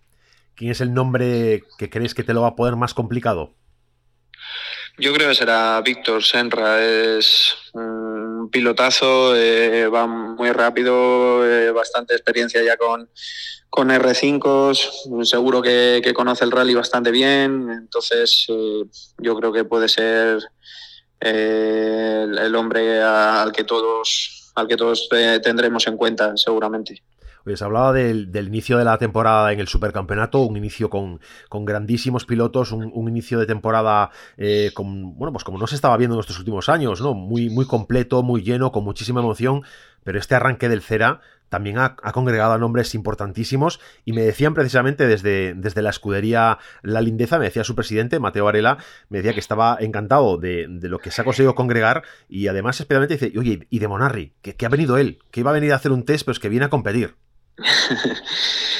¿quién 0.58 0.72
es 0.72 0.80
el 0.80 0.92
nombre 0.92 1.62
que 1.78 1.88
crees 1.88 2.14
que 2.14 2.24
te 2.24 2.34
lo 2.34 2.42
va 2.42 2.48
a 2.48 2.56
poner 2.56 2.74
más 2.74 2.92
complicado? 2.92 3.54
Yo 5.00 5.12
creo 5.12 5.28
que 5.28 5.34
será 5.36 5.80
Víctor 5.80 6.24
Senra, 6.24 6.84
es 6.84 7.54
un 7.72 8.50
pilotazo, 8.50 9.36
eh, 9.36 9.86
va 9.86 10.08
muy 10.08 10.50
rápido, 10.50 11.46
eh, 11.48 11.70
bastante 11.70 12.14
experiencia 12.14 12.64
ya 12.64 12.76
con, 12.76 13.08
con 13.70 13.90
R5, 13.90 15.24
seguro 15.24 15.62
que, 15.62 16.12
conoce 16.16 16.44
el 16.44 16.50
rally 16.50 16.74
bastante 16.74 17.12
bien, 17.12 17.70
entonces 17.70 18.46
eh, 18.48 18.82
yo 19.18 19.36
creo 19.36 19.52
que 19.52 19.64
puede 19.64 19.88
ser 19.88 20.40
el, 21.20 22.54
hombre 22.56 23.00
al 23.00 23.52
que 23.52 23.62
todos, 23.62 24.50
al 24.56 24.66
que 24.66 24.76
todos 24.76 25.08
tendremos 25.42 25.86
en 25.86 25.96
cuenta 25.96 26.36
seguramente. 26.36 27.04
Se 27.54 27.64
hablaba 27.64 27.92
del, 27.92 28.30
inicio 28.34 28.78
de 28.78 28.84
la 28.84 28.98
temporada 28.98 29.52
en 29.52 29.60
el 29.60 29.68
supercampeonato, 29.68 30.40
un 30.40 30.56
inicio 30.56 30.90
con, 30.90 31.20
grandísimos 31.50 32.24
pilotos, 32.24 32.72
un, 32.72 33.08
inicio 33.08 33.38
de 33.38 33.46
temporada 33.46 34.10
eh, 34.36 34.70
con, 34.74 35.16
bueno, 35.16 35.32
pues 35.32 35.44
como 35.44 35.58
no 35.58 35.66
se 35.66 35.74
estaba 35.74 35.96
viendo 35.96 36.16
en 36.16 36.20
estos 36.20 36.38
últimos 36.38 36.68
años, 36.68 37.00
¿no? 37.00 37.14
Muy, 37.14 37.48
muy 37.48 37.66
completo, 37.66 38.22
muy 38.22 38.42
lleno, 38.42 38.70
con 38.72 38.84
muchísima 38.84 39.20
emoción, 39.20 39.62
pero 40.04 40.18
este 40.18 40.34
arranque 40.34 40.68
del 40.68 40.82
Cera 40.82 41.20
también 41.48 41.78
ha, 41.78 41.96
congregado 42.12 42.52
a 42.52 42.58
nombres 42.58 42.94
importantísimos 42.94 43.80
y 44.04 44.12
me 44.12 44.22
decían 44.22 44.54
precisamente 44.54 45.06
desde, 45.06 45.54
desde 45.54 45.82
la 45.82 45.90
escudería 45.90 46.58
La 46.82 47.00
Lindeza, 47.00 47.38
me 47.38 47.46
decía 47.46 47.64
su 47.64 47.74
presidente, 47.74 48.20
Mateo 48.20 48.44
Varela, 48.44 48.78
me 49.08 49.18
decía 49.18 49.32
que 49.32 49.40
estaba 49.40 49.76
encantado 49.80 50.36
de, 50.36 50.66
lo 50.68 50.98
que 50.98 51.10
se 51.10 51.22
ha 51.22 51.24
conseguido 51.24 51.54
congregar 51.54 52.02
y 52.28 52.48
además 52.48 52.80
especialmente 52.80 53.14
dice, 53.14 53.38
oye, 53.38 53.66
y 53.70 53.78
de 53.78 53.88
Monarri, 53.88 54.34
que, 54.42 54.56
que 54.56 54.66
ha 54.66 54.68
venido 54.68 54.98
él, 54.98 55.20
que 55.30 55.40
iba 55.40 55.50
a 55.50 55.54
venir 55.54 55.72
a 55.72 55.76
hacer 55.76 55.92
un 55.92 56.04
test, 56.04 56.24
pero 56.24 56.32
es 56.32 56.38
que 56.38 56.48
viene 56.48 56.66
a 56.66 56.70
competir. 56.70 57.14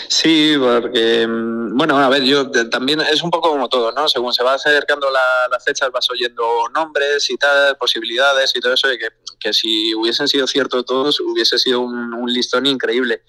Sí, 0.08 0.54
porque, 0.58 1.26
mm, 1.26 1.76
bueno, 1.76 1.98
a 1.98 2.08
ver, 2.08 2.22
yo 2.22 2.50
también 2.70 3.00
es 3.00 3.22
un 3.22 3.30
poco 3.30 3.50
como 3.50 3.68
todo, 3.68 3.92
¿no? 3.92 4.08
Según 4.08 4.32
se 4.32 4.42
va 4.42 4.54
acercando 4.54 5.10
la, 5.10 5.20
las 5.50 5.62
fechas 5.62 5.90
vas 5.92 6.08
oyendo 6.10 6.68
nombres 6.74 7.28
y 7.30 7.36
tal, 7.36 7.76
posibilidades 7.76 8.52
y 8.54 8.60
todo 8.60 8.72
eso, 8.72 8.92
y 8.92 8.98
que, 8.98 9.52
si 9.52 9.94
hubiesen 9.94 10.28
sido 10.28 10.46
ciertos 10.46 10.84
todos, 10.84 11.20
hubiese 11.20 11.58
sido 11.58 11.80
un, 11.80 12.32
listón 12.32 12.66
increíble. 12.66 13.22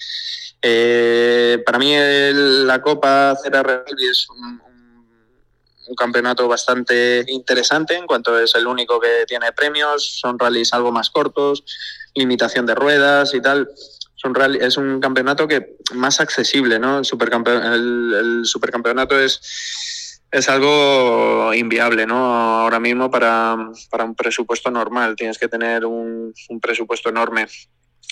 Eh, 0.62 1.62
para 1.66 1.80
mí 1.80 1.94
la 1.96 2.82
Copa 2.82 3.36
Cera 3.42 3.64
Rugby 3.64 4.08
es 4.08 4.28
un, 4.30 4.62
un, 5.88 5.96
campeonato 5.96 6.48
bastante 6.50 7.24
interesante 7.28 7.96
en 7.96 8.06
cuanto 8.06 8.38
es 8.38 8.56
el 8.56 8.68
único 8.68 9.00
que 9.00 9.26
tiene 9.26 9.54
premios, 9.54 10.20
son 10.20 10.38
rallies 10.38 10.74
algo 10.74 10.92
más 10.92 11.10
cortos, 11.10 11.64
limitación 12.14 12.66
de 12.66 12.76
ruedas 12.76 13.34
y 13.34 13.42
tal 13.42 13.70
es 14.60 14.78
un 14.78 15.00
campeonato 15.00 15.48
que 15.48 15.78
más 15.94 16.20
accesible, 16.20 16.80
¿no? 16.80 17.00
El, 17.00 18.42
supercampeonato 18.44 19.20
es, 19.20 20.22
es 20.32 20.50
algo 20.50 21.54
inviable, 21.54 22.06
¿no? 22.06 22.18
Ahora 22.62 22.80
mismo 22.80 23.10
para, 23.10 23.56
un 23.56 24.16
presupuesto 24.16 24.70
normal, 24.70 25.16
tienes 25.16 25.38
que 25.38 25.48
tener 25.48 25.86
un, 25.86 26.34
presupuesto 26.62 27.10
enorme. 27.10 27.48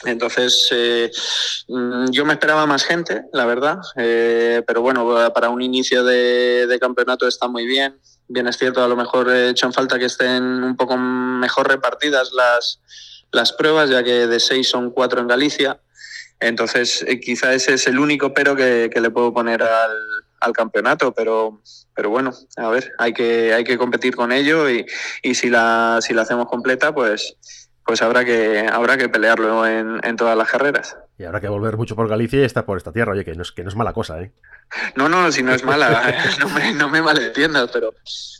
Entonces, 0.06 0.68
eh, 0.72 1.10
mm, 1.68 2.12
yo 2.12 2.24
me 2.24 2.34
esperaba 2.34 2.68
más 2.68 2.84
gente, 2.84 3.24
la 3.34 3.46
verdad, 3.46 3.80
eh, 3.96 4.62
pero 4.68 4.82
bueno, 4.82 5.34
para 5.34 5.50
un 5.50 5.62
inicio 5.62 6.04
de, 6.04 6.78
campeonato 6.80 7.28
está 7.28 7.48
muy 7.48 7.66
bien. 7.66 8.00
Bien 8.30 8.48
es 8.48 8.58
cierto, 8.58 8.84
a 8.84 8.88
lo 8.88 8.96
mejor 8.96 9.30
he 9.30 9.50
hecho 9.50 9.66
en 9.66 9.74
falta 9.74 9.98
que 9.98 10.06
estén 10.06 10.44
un 10.44 10.76
poco 10.76 10.98
mejor 10.98 11.68
repartidas 11.68 12.32
las, 12.34 12.82
las 13.32 13.54
pruebas, 13.54 13.90
ya 13.90 14.04
que 14.04 14.28
de 14.28 14.40
seis 14.40 14.70
son 14.70 14.92
cuatro 14.92 15.22
en 15.22 15.28
Galicia 15.28 15.80
entonces, 16.40 17.04
eh, 17.08 17.20
quizá 17.20 17.54
ese 17.54 17.74
es 17.74 17.88
el 17.88 18.00
único 18.00 18.34
pero 18.34 18.56
que, 18.56 18.90
le 18.94 19.10
puedo 19.10 19.34
poner 19.34 19.64
al, 19.64 20.54
campeonato, 20.54 21.14
pero, 21.14 21.62
pero 21.94 22.10
bueno, 22.10 22.32
a 22.56 22.70
ver, 22.70 22.94
hay 23.00 23.12
que, 23.12 23.54
hay 23.54 23.64
que 23.64 23.78
competir 23.78 24.16
con 24.16 24.32
ello 24.32 24.70
y, 24.70 24.86
y 25.22 25.36
si, 25.36 25.50
la, 25.50 26.00
si 26.02 26.14
la 26.14 26.22
hacemos 26.22 26.48
completa, 26.48 26.94
pues, 26.94 27.36
pues 27.86 28.02
habrá 28.02 28.24
que, 28.24 28.66
habrá 28.72 28.98
que 28.98 29.10
pelearlo 29.10 29.66
en, 29.68 30.00
en 30.04 30.16
todas 30.16 30.38
las 30.38 30.50
carreras. 30.50 30.96
Y 31.20 31.24
habrá 31.24 31.42
que 31.42 31.48
volver 31.48 31.78
mucho 31.78 31.96
por 31.96 32.08
Galicia 32.08 32.42
y 32.42 32.44
estar 32.44 32.66
por 32.66 32.78
esta 32.78 32.92
tierra, 32.92 33.14
oye, 33.14 33.26
que 33.26 33.34
no 33.34 33.42
es, 33.42 33.52
que 33.52 33.64
no 33.64 33.70
es 33.70 33.76
mala 33.76 33.94
cosa, 33.94 34.22
¿eh? 34.22 34.32
No, 34.96 35.10
no, 35.10 35.32
si 35.32 35.42
no 35.42 35.54
es 35.54 35.64
mala, 35.64 36.14
no 36.40 36.50
me, 36.50 36.74
no 36.74 36.90
me 36.90 37.02
malentiendas, 37.02 37.70
pero 37.72 37.94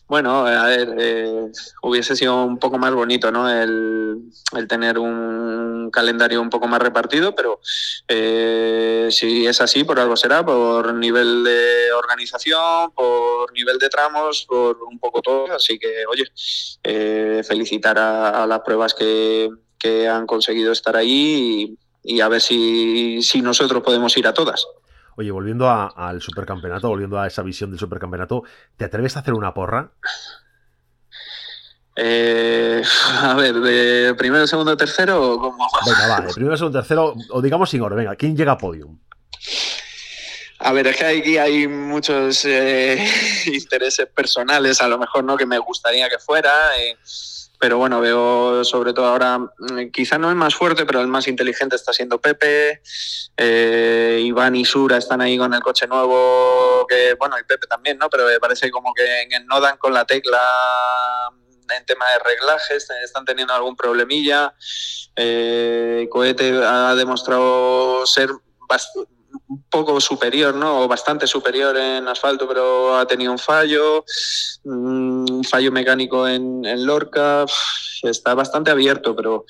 bueno, 0.08 0.48
a 0.48 0.68
ver, 0.68 0.96
eh, 0.98 1.52
hubiese 1.82 2.16
sido 2.16 2.46
un 2.46 2.58
poco 2.60 2.78
más 2.78 2.94
bonito, 2.94 3.30
¿no? 3.30 3.50
El, 3.50 4.32
tener 4.70 5.00
un 5.00 5.90
calendario 5.92 6.42
un 6.42 6.50
poco 6.50 6.68
más 6.68 6.82
repartido, 6.82 7.36
pero 7.36 7.60
eh, 8.08 9.10
si 9.12 9.46
es 9.46 9.60
así, 9.60 9.84
por 9.84 10.00
algo 10.00 10.16
será, 10.16 10.46
por 10.46 10.94
nivel 10.94 11.44
de 11.44 11.92
organización, 11.92 12.92
por 12.92 13.52
nivel 13.52 13.80
de 13.80 13.90
tramos, 13.90 14.46
por 14.48 14.82
un 14.84 14.98
poco 14.98 15.22
todo. 15.22 15.54
Así 15.54 15.78
que, 15.78 16.06
oye, 16.10 16.24
eh, 16.84 17.42
felicitar 17.46 18.00
a, 18.00 18.48
las 18.48 18.62
pruebas 18.62 18.94
que, 18.94 19.50
que 19.78 20.08
han 20.08 20.26
conseguido 20.26 20.72
estar 20.72 20.96
ahí 20.96 21.78
y, 21.78 21.87
y 22.08 22.22
a 22.22 22.30
ver 22.30 22.42
si, 22.42 23.20
nosotros 23.44 23.84
podemos 23.84 24.16
ir 24.18 24.28
a 24.28 24.34
todas. 24.34 24.66
Oye, 25.18 25.30
volviendo 25.30 25.70
al 25.70 26.22
supercampeonato, 26.22 26.88
volviendo 26.88 27.20
a 27.20 27.28
esa 27.28 27.42
visión 27.44 27.70
del 27.70 27.80
supercampeonato, 27.80 28.44
¿te 28.78 28.86
atreves 28.86 29.18
a 29.18 29.20
hacer 29.20 29.34
una 29.34 29.54
porra? 29.54 29.92
Eh, 31.98 32.82
a 33.22 33.34
ver, 33.34 33.56
¿de 33.56 34.16
primero, 34.16 34.48
segundo, 34.48 34.78
tercero 34.78 35.34
o 35.34 35.40
cómo? 35.40 35.68
Venga, 35.86 36.08
va, 36.08 36.22
de 36.22 36.34
primero, 36.34 36.56
segundo, 36.56 36.80
tercero, 36.80 37.14
o 37.32 37.42
digamos 37.42 37.70
sin 37.70 37.82
orden, 37.82 37.98
venga, 37.98 38.16
¿quién 38.16 38.38
llega 38.38 38.54
a 38.54 38.58
podium? 38.58 39.00
A 40.60 40.72
ver, 40.72 40.88
es 40.88 40.98
que 40.98 41.06
aquí 41.06 41.38
hay 41.38 41.68
muchos 41.68 42.46
eh, 42.46 43.06
intereses 43.48 44.08
personales, 44.08 44.82
a 44.82 44.88
lo 44.88 44.98
mejor 44.98 45.26
no 45.26 45.36
que 45.36 45.46
me 45.46 45.60
gustaría 45.60 46.08
que 46.08 46.20
fuera. 46.20 46.54
Eh, 46.80 46.96
pero 47.60 47.78
bueno, 47.78 48.00
veo 48.02 48.64
sobre 48.64 48.94
todo 48.94 49.06
ahora, 49.06 49.40
mm, 49.40 49.90
quizá 49.92 50.18
no 50.18 50.30
el 50.30 50.36
más 50.36 50.56
fuerte, 50.56 50.86
pero 50.86 51.02
el 51.02 51.08
más 51.08 51.28
inteligente 51.28 51.76
está 51.76 51.94
siendo 51.94 52.20
Pepe. 52.20 52.82
Eh, 53.36 54.22
Iván 54.24 54.56
y 54.56 54.66
Sura 54.66 54.98
están 54.98 55.22
ahí 55.22 55.38
con 55.38 55.54
el 55.54 55.62
coche 55.62 55.88
nuevo, 55.88 56.86
que 56.88 57.16
bueno, 57.16 57.38
y 57.40 57.44
Pepe 57.44 57.68
también, 57.68 57.98
¿no? 57.98 58.10
Pero 58.10 58.26
parece 58.40 58.70
como 58.72 58.94
que 58.94 59.28
no 59.46 59.60
dan 59.60 59.78
con 59.78 59.94
la 59.94 60.06
tecla 60.06 60.40
en 61.76 61.86
tema 61.86 62.06
de 62.10 62.20
reglajes, 62.20 62.90
están 63.04 63.26
teniendo 63.26 63.54
algún 63.54 63.76
problemilla. 63.76 64.54
Eh, 65.16 66.08
Cohete 66.12 66.64
ha 66.64 66.96
demostrado 66.96 68.06
ser 68.06 68.30
un 69.48 69.64
poco 69.70 70.00
superior, 70.02 70.56
¿no? 70.56 70.82
O 70.82 70.88
bastante 70.88 71.28
superior 71.28 71.78
en 71.78 72.08
asfalto, 72.08 72.48
pero 72.48 72.98
ha 72.98 73.08
tenido 73.08 73.32
un 73.32 73.40
fallo, 73.40 74.04
mm, 74.64 75.32
un 75.32 75.44
fallo 75.44 75.72
mecánico 75.72 76.28
en, 76.28 76.86
Lorca, 76.86 77.46
está 78.04 78.34
bastante 78.34 78.72
abierto, 78.72 79.16
pero, 79.16 79.46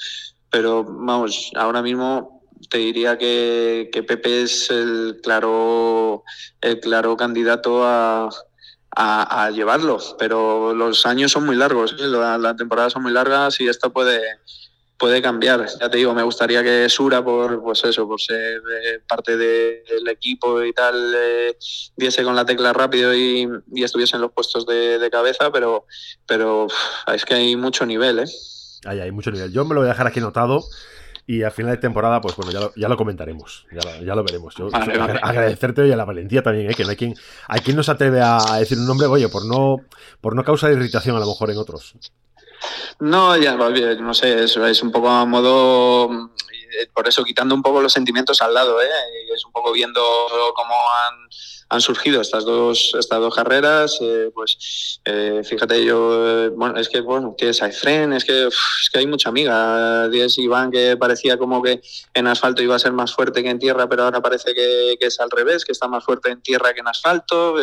pero 0.49 0.83
vamos, 0.83 1.51
ahora 1.55 1.81
mismo 1.81 2.43
te 2.69 2.77
diría 2.79 3.17
que, 3.17 3.89
Pepe 4.07 4.43
es 4.43 4.69
el 4.69 5.19
claro, 5.23 6.23
el 6.61 6.79
claro 6.79 7.17
candidato 7.17 7.83
a, 7.83 8.29
a, 8.91 9.51
llevarlo, 9.51 9.99
pero 10.17 10.73
los 10.73 11.05
años 11.05 11.31
son 11.31 11.45
muy 11.45 11.55
largos, 11.55 11.93
¿eh? 11.99 12.07
las 12.07 12.55
temporadas 12.55 12.93
son 12.93 13.03
muy 13.03 13.11
largas 13.11 13.59
y 13.59 13.67
esto 13.67 13.91
puede, 13.91 14.21
puede 14.97 15.21
cambiar. 15.21 15.65
Ya 15.79 15.89
te 15.89 15.97
digo, 15.97 16.13
me 16.13 16.23
gustaría 16.23 16.63
que 16.63 16.89
Sura, 16.89 17.23
por 17.23 17.61
pues 17.61 17.83
eso, 17.83 18.07
por 18.07 18.19
ser 18.19 18.57
eh, 18.57 18.99
parte 19.07 19.37
del 19.37 20.07
equipo 20.09 20.63
y 20.63 20.73
tal, 20.73 21.13
eh, 21.15 21.57
diese 21.95 22.23
con 22.23 22.35
la 22.35 22.45
tecla 22.45 22.73
rápido 22.73 23.15
y, 23.15 23.47
estuviese 23.75 24.15
en 24.15 24.23
los 24.23 24.31
puestos 24.31 24.65
de, 24.65 25.07
cabeza, 25.11 25.51
pero, 25.51 25.85
pero 26.25 26.67
es 27.13 27.23
que 27.23 27.35
hay 27.35 27.55
mucho 27.55 27.85
nivel, 27.85 28.19
¿eh? 28.19 28.25
Hay, 28.85 28.99
hay 28.99 29.11
mucho 29.11 29.31
nivel. 29.31 29.51
Yo 29.51 29.65
me 29.65 29.73
lo 29.73 29.81
voy 29.81 29.89
a 29.89 29.93
dejar 29.93 30.07
aquí 30.07 30.19
notado. 30.19 30.63
Y 31.29 31.43
al 31.43 31.51
final 31.51 31.71
de 31.71 31.77
temporada, 31.77 32.21
pues 32.21 32.37
bueno, 32.37 32.53
ya 32.53 32.61
lo, 32.61 32.73
ya 32.75 32.87
lo 32.87 32.95
comentaremos, 32.95 33.65
ya 33.69 34.15
lo, 34.15 34.23
veremos. 34.23 34.55
Yo, 34.55 34.69
Agradecerte 34.73 35.81
hoy 35.81 35.91
a 35.91 35.97
la 35.97 36.05
valentía 36.05 36.41
también, 36.41 36.71
¿eh? 36.71 36.73
que 36.73 36.85
no 36.85 36.89
hay 36.89 36.95
quien, 36.95 37.15
hay 37.49 37.59
quien 37.59 37.75
no 37.75 37.83
se 37.83 37.91
atreve 37.91 38.21
a 38.21 38.39
decir 38.57 38.77
un 38.77 38.87
nombre, 38.87 39.07
oye, 39.07 39.27
por 39.27 39.45
no, 39.45 39.81
por 40.21 40.37
no 40.37 40.45
causar 40.45 40.71
irritación 40.71 41.17
a 41.17 41.19
lo 41.19 41.25
mejor 41.25 41.51
en 41.51 41.57
otros. 41.57 41.95
No, 42.99 43.37
ya, 43.37 43.55
no 43.55 44.13
sé, 44.13 44.43
eso 44.43 44.65
es 44.65 44.81
un 44.81 44.91
poco 44.91 45.09
a 45.09 45.25
modo, 45.25 46.31
por 46.93 47.07
eso 47.07 47.23
quitando 47.23 47.55
un 47.55 47.61
poco 47.61 47.81
los 47.81 47.93
sentimientos 47.93 48.41
al 48.41 48.53
lado, 48.53 48.81
¿eh? 48.81 48.87
es 49.33 49.45
un 49.45 49.51
poco 49.51 49.71
viendo 49.71 50.01
cómo 50.55 50.73
han 50.73 51.29
han 51.69 51.81
surgido 51.81 52.21
estas 52.21 52.45
dos, 52.45 52.93
estas 52.97 53.19
dos 53.19 53.35
carreras, 53.35 53.97
eh, 54.01 54.31
pues 54.33 55.01
eh, 55.03 55.41
fíjate 55.43 55.83
yo, 55.83 56.45
eh, 56.45 56.49
bueno, 56.49 56.79
es 56.79 56.87
que 56.87 57.01
bueno, 57.01 57.35
tienes 57.37 57.61
a 57.61 57.67
Efren, 57.67 58.13
es 58.13 58.23
que, 58.23 58.47
es 58.47 58.89
que 58.91 58.99
hay 58.99 59.07
mucha 59.07 59.29
amiga, 59.29 60.07
tienes 60.09 60.37
Iván 60.37 60.71
que 60.71 60.95
parecía 60.95 61.37
como 61.37 61.61
que 61.61 61.81
en 62.13 62.27
asfalto 62.27 62.63
iba 62.63 62.75
a 62.75 62.79
ser 62.79 62.93
más 62.93 63.13
fuerte 63.13 63.43
que 63.43 63.49
en 63.49 63.59
tierra, 63.59 63.89
pero 63.89 64.03
ahora 64.03 64.21
parece 64.21 64.53
que, 64.53 64.97
es 64.99 65.19
al 65.19 65.29
revés, 65.29 65.65
que 65.65 65.73
está 65.73 65.87
más 65.87 66.03
fuerte 66.03 66.29
en 66.29 66.41
tierra 66.41 66.73
que 66.73 66.79
en 66.79 66.87
asfalto, 66.87 67.55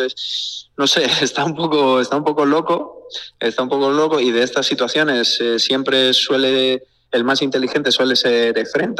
no 0.77 0.87
sé, 0.87 1.05
está 1.21 1.43
un 1.43 1.55
poco, 1.55 1.99
está 1.99 2.15
un 2.15 2.23
poco 2.23 2.45
loco, 2.45 3.07
está 3.39 3.63
un 3.63 3.69
poco 3.69 3.89
loco 3.89 4.19
y 4.19 4.31
de 4.31 4.43
estas 4.43 4.67
situaciones 4.67 5.39
siempre 5.57 6.13
suele 6.13 6.83
el 7.11 7.23
más 7.23 7.41
inteligente 7.41 7.91
suele 7.91 8.15
ser 8.15 8.57
Efren, 8.57 8.95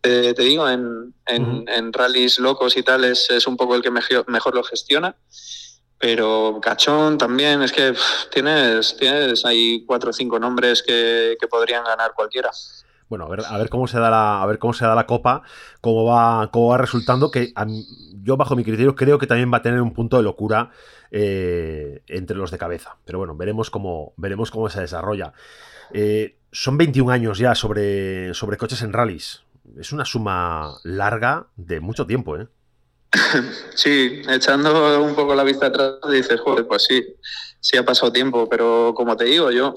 te, 0.00 0.34
te 0.34 0.42
digo, 0.42 0.68
en, 0.68 1.14
en, 1.26 1.64
en, 1.68 1.92
rallies 1.92 2.38
locos 2.38 2.76
y 2.76 2.82
tal 2.82 3.04
es, 3.04 3.30
es 3.30 3.46
un 3.46 3.56
poco 3.56 3.74
el 3.74 3.82
que 3.82 3.90
mejor, 3.90 4.28
mejor 4.28 4.54
lo 4.54 4.62
gestiona. 4.62 5.16
Pero 5.98 6.58
Cachón 6.62 7.18
también, 7.18 7.62
es 7.62 7.72
que 7.72 7.94
tienes, 8.32 8.96
tienes 8.96 9.44
ahí 9.44 9.84
cuatro 9.86 10.10
o 10.10 10.12
cinco 10.12 10.38
nombres 10.38 10.82
que, 10.82 11.36
que 11.38 11.46
podrían 11.46 11.84
ganar 11.84 12.14
cualquiera 12.14 12.50
bueno, 13.10 13.24
a 13.24 13.28
ver, 13.28 13.40
a 13.44 13.58
ver 13.58 13.68
cómo 13.68 13.88
se 13.88 13.98
da 13.98 14.08
la, 14.08 14.40
a 14.40 14.46
ver 14.46 14.60
cómo 14.60 14.72
se 14.72 14.84
da 14.86 14.94
la 14.94 15.04
copa, 15.04 15.42
cómo 15.80 16.04
va, 16.04 16.48
cómo 16.52 16.68
va 16.68 16.78
resultando, 16.78 17.32
que 17.32 17.52
yo 18.22 18.36
bajo 18.36 18.54
mi 18.54 18.62
criterio 18.62 18.94
creo 18.94 19.18
que 19.18 19.26
también 19.26 19.52
va 19.52 19.58
a 19.58 19.62
tener 19.62 19.82
un 19.82 19.92
punto 19.92 20.16
de 20.16 20.22
locura 20.22 20.70
eh, 21.10 22.02
entre 22.06 22.36
los 22.36 22.52
de 22.52 22.58
cabeza. 22.58 22.98
Pero 23.04 23.18
bueno, 23.18 23.34
veremos 23.34 23.68
cómo, 23.68 24.14
veremos 24.16 24.52
cómo 24.52 24.70
se 24.70 24.80
desarrolla. 24.80 25.32
Eh, 25.92 26.36
son 26.52 26.78
21 26.78 27.12
años 27.12 27.38
ya 27.38 27.54
sobre, 27.54 28.34
sobre 28.34 28.56
coches 28.56 28.82
en 28.82 28.92
rallies. 28.92 29.42
Es 29.78 29.92
una 29.92 30.04
suma 30.04 30.78
larga 30.82 31.46
de 31.56 31.80
mucho 31.80 32.06
tiempo, 32.06 32.36
¿eh? 32.36 32.48
Sí, 33.74 34.22
echando 34.28 35.02
un 35.02 35.14
poco 35.14 35.34
la 35.34 35.44
vista 35.44 35.66
atrás, 35.66 35.94
dices, 36.10 36.40
joder, 36.40 36.66
pues 36.66 36.84
sí, 36.84 37.16
sí 37.60 37.76
ha 37.76 37.84
pasado 37.84 38.12
tiempo, 38.12 38.48
pero 38.48 38.92
como 38.96 39.16
te 39.16 39.24
digo, 39.24 39.50
yo 39.50 39.74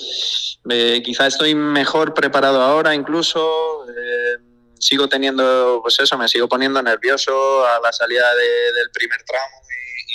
eh, 0.70 1.02
quizá 1.04 1.28
estoy 1.28 1.56
mejor 1.56 2.14
preparado 2.14 2.62
ahora 2.62 2.94
incluso. 2.94 3.86
Eh, 3.90 4.38
sigo 4.80 5.08
teniendo, 5.08 5.80
pues 5.82 6.00
eso, 6.00 6.18
me 6.18 6.28
sigo 6.28 6.48
poniendo 6.50 6.82
nervioso 6.82 7.66
a 7.66 7.80
la 7.82 7.94
salida 7.94 8.34
de, 8.36 8.74
del 8.80 8.92
primer 8.92 9.24
tramo 9.24 9.64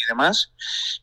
demás. 0.09 0.53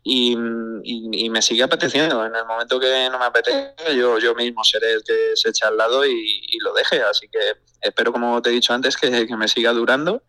Y, 0.03 0.35
me 0.35 1.41
sigue 1.41 1.63
apeteciendo. 1.63 2.25
En 2.25 2.35
el 2.35 2.45
momento 2.45 2.79
que 2.79 3.09
no 3.09 3.19
me 3.19 3.25
apetece, 3.25 3.95
yo, 3.95 4.19
yo 4.19 4.35
mismo 4.35 4.63
seré 4.63 4.93
el 4.93 5.03
que 5.03 5.31
se 5.35 5.49
echa 5.49 5.67
al 5.67 5.77
lado 5.77 6.05
y, 6.05 6.57
lo 6.59 6.73
deje. 6.73 7.01
Así 7.01 7.27
que 7.27 7.39
espero, 7.81 8.11
como 8.11 8.41
te 8.41 8.49
he 8.49 8.53
dicho 8.53 8.73
antes, 8.73 8.97
que, 8.97 9.25
me 9.35 9.47
siga 9.47 9.73
durando, 9.73 10.23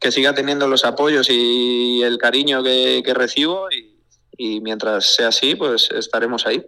que 0.00 0.12
siga 0.12 0.34
teniendo 0.34 0.68
los 0.68 0.84
apoyos 0.84 1.28
y 1.30 2.02
el 2.02 2.18
cariño 2.18 2.62
que, 2.62 3.02
que 3.04 3.14
recibo. 3.14 3.68
Y 4.36 4.60
mientras 4.60 5.14
sea 5.14 5.28
así, 5.28 5.54
pues 5.54 5.90
estaremos 5.90 6.46
ahí. 6.46 6.64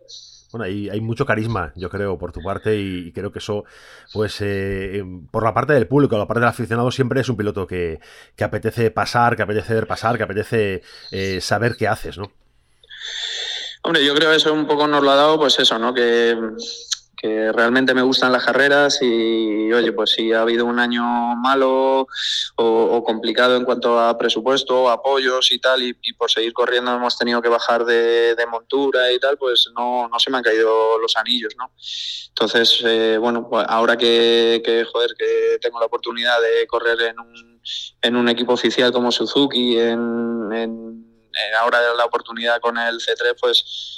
Bueno, 0.55 0.67
hay, 0.67 0.89
hay, 0.89 1.01
mucho 1.01 1.27
carisma, 1.27 1.73
yo 1.75 1.91
creo, 1.91 2.17
por 2.17 2.31
tu 2.31 2.41
parte, 2.41 2.77
y, 2.77 3.11
creo 3.11 3.33
que 3.33 3.41
eso, 3.41 3.65
pues, 4.13 4.37
eh, 4.41 5.03
por 5.33 5.43
la 5.43 5.53
parte 5.53 5.73
del 5.73 5.89
público, 5.89 6.17
la 6.17 6.29
parte 6.29 6.39
del 6.39 6.49
aficionado, 6.49 6.93
siempre 6.93 7.21
es 7.23 7.29
un 7.29 7.37
piloto 7.37 7.67
que, 7.67 7.99
que 8.37 8.45
apetece 8.45 8.93
pasar, 8.93 9.35
que 9.35 9.43
apetece 9.43 9.75
ver 9.75 9.89
pasar, 9.89 10.17
que 10.17 10.23
apetece 10.23 10.83
eh, 11.11 11.41
saber 11.41 11.75
qué 11.77 11.89
haces, 11.89 12.19
¿no? 12.19 12.31
Hombre, 13.83 14.07
yo 14.07 14.15
creo 14.15 14.31
que 14.31 14.37
eso 14.37 14.53
un 14.53 14.69
poco 14.69 14.87
nos 14.87 15.03
lo 15.03 15.11
ha 15.11 15.17
dado, 15.17 15.39
pues 15.39 15.59
eso, 15.59 15.77
¿no? 15.77 15.93
Que, 15.93 16.39
que 17.17 17.53
realmente 17.53 17.95
me 17.95 18.03
gustan 18.03 18.33
las 18.33 18.45
carreras 18.45 18.99
y, 19.01 19.73
oye, 19.73 19.93
pues 19.93 20.11
si 20.11 20.33
ha 20.33 20.43
habido 20.43 20.67
un 20.67 20.79
año 20.79 21.03
malo 21.37 22.07
o, 22.57 23.05
complicado 23.05 23.57
en 23.57 23.65
cuanto 23.65 23.99
a 23.99 24.17
presupuesto, 24.17 24.91
apoyos 24.91 25.53
y 25.53 25.59
tal, 25.59 25.83
y, 25.83 25.95
por 26.15 26.31
seguir 26.31 26.53
corriendo 26.53 26.95
hemos 26.95 27.19
tenido 27.19 27.43
que 27.43 27.49
bajar 27.49 27.85
de, 27.85 28.37
montura 28.51 29.11
y 29.11 29.19
tal, 29.19 29.39
pues 29.39 29.71
no, 29.75 30.09
no, 30.09 30.19
se 30.19 30.31
me 30.31 30.37
han 30.37 30.43
caído 30.43 30.99
los 30.99 31.17
anillos, 31.17 31.55
¿no? 31.57 31.73
Entonces, 32.29 32.83
eh, 32.85 33.17
bueno, 33.19 33.49
pues 33.49 33.65
ahora 33.69 33.97
que, 33.97 34.63
que, 34.65 34.85
joder, 34.85 35.11
que 35.19 35.59
tengo 35.61 35.81
la 35.81 35.87
oportunidad 35.87 36.41
de 36.41 36.67
correr 36.67 37.01
en 37.03 37.19
un, 37.19 37.61
en 38.03 38.17
un 38.17 38.29
equipo 38.29 38.53
oficial 38.53 38.93
como 38.93 39.11
Suzuki, 39.11 39.79
en, 39.79 40.53
en, 40.53 41.05
ahora 41.59 41.81
la 41.97 42.05
oportunidad 42.05 42.61
con 42.61 42.79
el 42.79 42.99
C3, 42.99 43.37
pues 43.41 43.94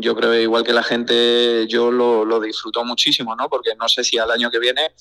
yo 0.00 0.14
creo 0.14 0.34
igual 0.34 0.64
que 0.64 0.72
la 0.72 0.82
gente, 0.82 1.66
yo 1.68 1.90
lo, 1.90 2.24
lo, 2.24 2.40
disfruto 2.40 2.84
muchísimo, 2.84 3.34
¿no? 3.36 3.48
Porque 3.48 3.74
no 3.78 3.88
sé 3.88 4.04
si 4.04 4.18
al 4.18 4.30
año 4.30 4.50
que 4.50 4.58
viene, 4.58 4.92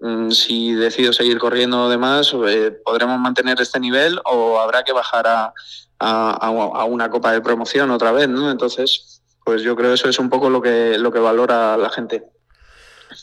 mm, 0.00 0.30
si 0.30 0.72
decido 0.74 1.12
seguir 1.12 1.38
corriendo 1.38 1.88
demás, 1.88 2.34
eh, 2.48 2.72
podremos 2.84 3.18
mantener 3.18 3.60
este 3.60 3.80
nivel 3.80 4.20
o 4.24 4.60
habrá 4.60 4.82
que 4.84 4.92
bajar 4.92 5.26
a, 5.26 5.52
a, 5.98 6.84
una 6.84 7.10
copa 7.10 7.32
de 7.32 7.40
promoción 7.40 7.90
otra 7.90 8.12
vez, 8.12 8.28
¿no? 8.28 8.50
Entonces, 8.50 9.22
pues 9.44 9.62
yo 9.62 9.76
creo 9.76 9.94
eso 9.94 10.08
es 10.08 10.18
un 10.18 10.30
poco 10.30 10.50
lo 10.50 10.60
que, 10.60 10.98
lo 10.98 11.12
que 11.12 11.18
valora 11.18 11.76
la 11.76 11.90
gente. 11.90 12.24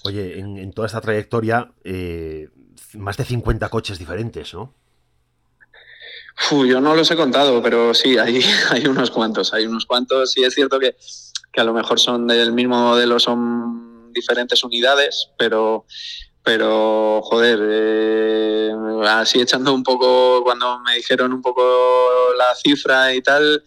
Oye, 0.05 0.39
en, 0.39 0.57
en 0.57 0.71
toda 0.73 0.87
esta 0.87 1.01
trayectoria, 1.01 1.71
eh, 1.83 2.49
más 2.93 3.17
de 3.17 3.25
50 3.25 3.69
coches 3.69 3.99
diferentes, 3.99 4.53
¿no? 4.53 4.73
Uf, 6.51 6.65
yo 6.67 6.81
no 6.81 6.95
los 6.95 7.09
he 7.11 7.15
contado, 7.15 7.61
pero 7.61 7.93
sí, 7.93 8.17
hay, 8.17 8.41
hay 8.69 8.85
unos 8.87 9.11
cuantos, 9.11 9.53
hay 9.53 9.65
unos 9.65 9.85
cuantos. 9.85 10.31
Sí 10.31 10.43
es 10.43 10.53
cierto 10.53 10.79
que, 10.79 10.95
que 11.51 11.61
a 11.61 11.63
lo 11.63 11.73
mejor 11.73 11.99
son 11.99 12.27
del 12.27 12.51
mismo 12.51 12.75
modelo, 12.75 13.19
son 13.19 14.11
diferentes 14.13 14.63
unidades, 14.63 15.29
pero, 15.37 15.85
pero 16.43 17.21
joder, 17.23 17.59
eh, 17.61 18.71
así 19.07 19.41
echando 19.41 19.73
un 19.73 19.83
poco, 19.83 20.43
cuando 20.43 20.79
me 20.79 20.95
dijeron 20.95 21.33
un 21.33 21.41
poco 21.41 21.63
la 22.37 22.55
cifra 22.55 23.13
y 23.13 23.21
tal, 23.21 23.63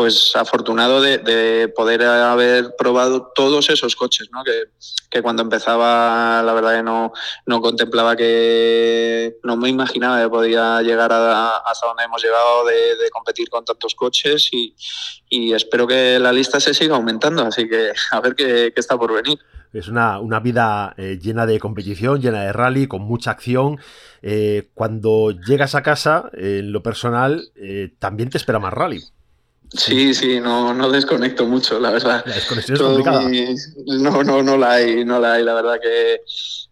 pues 0.00 0.34
afortunado 0.34 1.02
de, 1.02 1.18
de, 1.18 1.68
poder 1.68 2.02
haber 2.04 2.74
probado 2.74 3.32
todos 3.34 3.68
esos 3.68 3.94
coches, 3.94 4.30
¿no? 4.32 4.42
Que, 4.42 5.20
cuando 5.20 5.42
empezaba, 5.42 6.42
la 6.42 6.54
verdad 6.54 6.76
que 6.76 6.82
no, 6.82 7.12
no 7.44 7.60
contemplaba 7.60 8.16
que, 8.16 9.36
no 9.44 9.58
me 9.58 9.68
imaginaba 9.68 10.22
que 10.22 10.30
podía 10.30 10.80
llegar 10.80 11.12
a, 11.12 11.58
hasta 11.58 11.86
donde 11.86 12.04
hemos 12.04 12.22
llegado 12.22 12.64
de, 12.64 13.10
competir 13.12 13.50
con 13.50 13.62
tantos 13.62 13.94
coches 13.94 14.48
y, 14.52 14.74
espero 15.52 15.86
que 15.86 16.18
la 16.18 16.32
lista 16.32 16.60
se 16.60 16.72
siga 16.72 16.96
aumentando, 16.96 17.42
así 17.42 17.68
que 17.68 17.92
a 18.10 18.20
ver 18.20 18.34
qué, 18.34 18.72
está 18.74 18.96
por 18.96 19.12
venir. 19.12 19.38
Es 19.74 19.88
una, 19.88 20.18
una 20.18 20.40
vida 20.40 20.94
eh, 20.96 21.18
llena 21.20 21.44
de 21.44 21.60
competición, 21.60 22.22
llena 22.22 22.44
de 22.44 22.54
rally, 22.54 22.86
con 22.86 23.02
mucha 23.02 23.32
acción. 23.32 23.78
Eh, 24.22 24.70
cuando 24.72 25.32
llegas 25.32 25.74
a 25.74 25.82
casa, 25.82 26.30
eh, 26.32 26.60
en 26.60 26.72
lo 26.72 26.82
personal, 26.82 27.50
también 27.98 28.30
te 28.30 28.38
espera 28.38 28.58
más 28.58 28.72
rally. 28.72 29.04
Sí, 29.72 30.14
sí, 30.14 30.40
no, 30.40 30.74
no 30.74 30.90
desconecto 30.90 31.46
mucho, 31.46 31.78
la 31.78 31.90
verdad. 31.90 32.24
La 32.26 32.34
desconexión 32.34 32.76
es 32.76 32.82
complicada. 32.82 33.20
Mi, 33.22 33.54
no, 33.86 34.24
no, 34.24 34.42
no 34.42 34.56
la 34.56 34.72
hay, 34.72 35.04
no 35.04 35.20
la 35.20 35.34
hay. 35.34 35.44
La 35.44 35.54
verdad 35.54 35.78
que 35.80 36.22